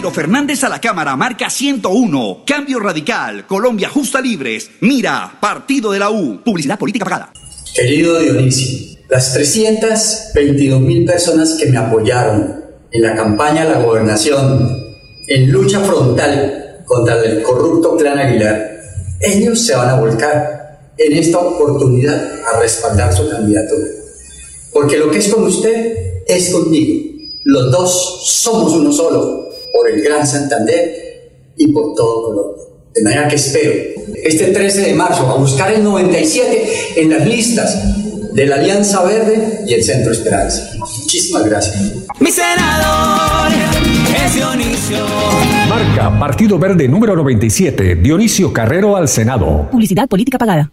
Ciro 0.02 0.10
Fernández 0.10 0.64
a 0.64 0.68
la 0.68 0.80
Cámara, 0.80 1.14
marca 1.14 1.48
101. 1.48 2.42
Cambio 2.44 2.80
radical. 2.80 3.46
Colombia 3.46 3.88
justa 3.88 4.20
libres. 4.20 4.68
Mira, 4.80 5.38
Partido 5.40 5.92
de 5.92 6.00
la 6.00 6.10
U. 6.10 6.42
Publicidad 6.44 6.76
política 6.76 7.04
pagada. 7.04 7.32
Querido 7.72 8.18
Dionisio, 8.18 8.98
las 9.08 9.32
322 9.32 10.80
mil 10.80 11.04
personas 11.04 11.52
que 11.52 11.66
me 11.66 11.76
apoyaron 11.78 12.64
en 12.90 13.00
la 13.00 13.14
campaña 13.14 13.62
a 13.62 13.66
la 13.66 13.78
gobernación, 13.78 14.96
en 15.28 15.52
lucha 15.52 15.78
frontal 15.78 16.82
contra 16.84 17.22
el 17.22 17.40
corrupto 17.44 17.96
clan 17.96 18.18
Aguilar, 18.18 18.80
ellos 19.20 19.64
se 19.64 19.76
van 19.76 19.88
a 19.88 20.00
volcar 20.00 20.90
en 20.98 21.12
esta 21.12 21.38
oportunidad 21.38 22.40
a 22.52 22.58
respaldar 22.58 23.12
su 23.12 23.30
candidatura. 23.30 23.86
Porque 24.72 24.98
lo 24.98 25.12
que 25.12 25.18
es 25.18 25.28
con 25.28 25.44
usted 25.44 26.24
es 26.26 26.50
conmigo. 26.50 27.08
Los 27.44 27.70
dos 27.70 28.22
somos 28.26 28.72
uno 28.72 28.90
solo, 28.90 29.41
por 29.72 29.90
el 29.90 30.02
Gran 30.02 30.26
Santander 30.26 31.52
y 31.56 31.72
por 31.72 31.94
todo 31.94 32.22
Colombia. 32.22 32.62
De 32.94 33.02
manera 33.02 33.28
que 33.28 33.36
espero 33.36 33.72
este 34.22 34.48
13 34.48 34.82
de 34.82 34.94
marzo 34.94 35.28
a 35.28 35.36
buscar 35.36 35.72
el 35.72 35.82
97 35.82 37.00
en 37.00 37.10
las 37.10 37.26
listas 37.26 38.34
de 38.34 38.46
la 38.46 38.56
Alianza 38.56 39.02
Verde 39.02 39.64
y 39.66 39.74
el 39.74 39.82
Centro 39.82 40.12
Esperanza. 40.12 40.72
Muchísimas 40.78 41.44
gracias. 41.44 41.94
Mi 42.20 42.30
senador 42.30 43.52
es 44.24 44.34
Dionisio. 44.34 45.06
Marca 45.68 46.18
Partido 46.18 46.58
Verde 46.58 46.88
número 46.88 47.16
97, 47.16 47.96
Dionisio 47.96 48.52
Carrero 48.52 48.96
al 48.96 49.08
Senado. 49.08 49.68
Publicidad 49.70 50.08
política 50.08 50.38
pagada. 50.38 50.70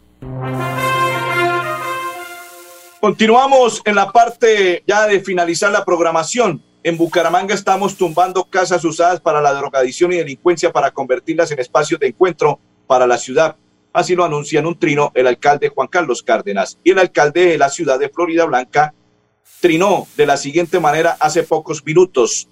Continuamos 3.00 3.82
en 3.86 3.96
la 3.96 4.12
parte 4.12 4.84
ya 4.86 5.08
de 5.08 5.22
finalizar 5.22 5.72
la 5.72 5.86
programación. 5.86 6.62
En 6.90 6.98
Bucaramanga 6.98 7.54
estamos 7.54 7.96
tumbando 7.96 8.46
casas 8.46 8.84
usadas 8.84 9.22
para 9.22 9.42
la 9.42 9.54
drogadicción 9.54 10.12
y 10.12 10.18
delincuencia 10.18 10.72
para 10.72 10.90
convertirlas 10.90 11.52
en 11.52 11.60
espacios 11.60 12.00
de 12.00 12.08
encuentro 12.08 12.60
para 12.88 13.06
la 13.06 13.20
ciudad. 13.20 13.58
Así 13.94 14.16
lo 14.16 14.26
anuncia 14.26 14.60
en 14.60 14.66
un 14.66 14.80
trino 14.80 15.12
el 15.14 15.28
alcalde 15.28 15.70
Juan 15.70 15.88
Carlos 15.88 16.24
Cárdenas 16.24 16.80
y 16.84 16.90
el 16.90 16.98
alcalde 16.98 17.46
de 17.46 17.60
la 17.60 17.70
ciudad 17.70 18.00
de 18.00 18.10
Florida 18.10 18.46
Blanca 18.46 18.96
trinó 19.62 20.08
de 20.18 20.26
la 20.26 20.36
siguiente 20.36 20.80
manera 20.80 21.16
hace 21.20 21.44
pocos 21.44 21.86
minutos. 21.86 22.50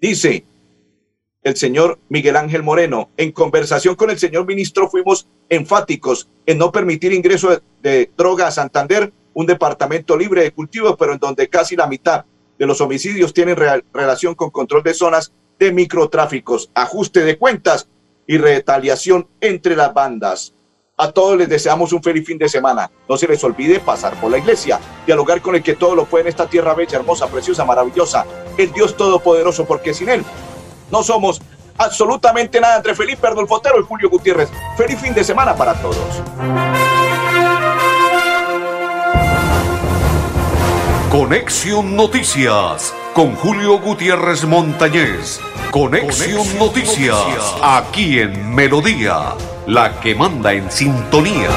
Dice 0.00 0.44
el 1.44 1.56
señor 1.56 2.00
Miguel 2.08 2.34
Ángel 2.34 2.64
Moreno, 2.64 3.10
en 3.16 3.30
conversación 3.30 3.94
con 3.94 4.10
el 4.10 4.18
señor 4.18 4.44
ministro 4.44 4.90
fuimos 4.90 5.28
enfáticos 5.48 6.28
en 6.46 6.58
no 6.58 6.72
permitir 6.72 7.12
ingreso 7.12 7.62
de, 7.80 8.10
droga 8.16 8.48
a 8.48 8.50
Santander, 8.50 9.12
un 9.34 9.46
departamento 9.46 10.16
libre 10.16 10.42
de 10.42 10.50
cultivos, 10.50 10.96
pero 10.98 11.12
en 11.12 11.20
donde 11.20 11.48
casi 11.48 11.76
la 11.76 11.86
mitad 11.86 12.24
de 12.58 12.66
los 12.66 12.80
homicidios 12.80 13.32
tienen 13.32 13.56
relación 13.92 14.34
con 14.34 14.50
control 14.50 14.82
de 14.82 14.94
zonas 14.94 15.32
de 15.58 15.72
microtráficos, 15.72 16.70
ajuste 16.74 17.24
de 17.24 17.38
cuentas 17.38 17.88
y 18.26 18.38
retaliación 18.38 19.28
entre 19.40 19.76
las 19.76 19.92
bandas. 19.94 20.54
A 20.96 21.12
todos 21.12 21.38
les 21.38 21.48
deseamos 21.48 21.92
un 21.92 22.02
feliz 22.02 22.26
fin 22.26 22.38
de 22.38 22.48
semana. 22.48 22.90
No 23.08 23.16
se 23.16 23.28
les 23.28 23.42
olvide 23.44 23.78
pasar 23.78 24.20
por 24.20 24.30
la 24.30 24.38
iglesia, 24.38 24.80
dialogar 25.06 25.40
con 25.40 25.54
el 25.54 25.62
que 25.62 25.76
todo 25.76 25.94
lo 25.94 26.06
puede 26.06 26.22
en 26.22 26.28
esta 26.28 26.48
tierra 26.48 26.74
bella, 26.74 26.98
hermosa, 26.98 27.28
preciosa, 27.28 27.64
maravillosa, 27.64 28.26
el 28.56 28.72
Dios 28.72 28.96
Todopoderoso, 28.96 29.64
porque 29.64 29.94
sin 29.94 30.08
Él 30.08 30.24
no 30.90 31.02
somos 31.04 31.40
absolutamente 31.76 32.60
nada 32.60 32.78
entre 32.78 32.94
Felipe 32.94 33.26
Ardolfo 33.26 33.54
Otero 33.54 33.80
y 33.80 33.84
Julio 33.84 34.10
Gutiérrez. 34.10 34.50
Feliz 34.76 34.98
fin 35.00 35.14
de 35.14 35.22
semana 35.22 35.54
para 35.56 35.74
todos. 35.74 35.96
Conexión 41.10 41.96
Noticias 41.96 42.94
con 43.14 43.34
Julio 43.34 43.78
Gutiérrez 43.78 44.44
Montañez. 44.44 45.40
Conexión 45.70 46.46
Noticias 46.58 47.16
aquí 47.62 48.18
en 48.20 48.54
Melodía, 48.54 49.32
la 49.66 49.98
que 50.00 50.14
manda 50.14 50.52
en 50.52 50.70
sintonía. 50.70 51.48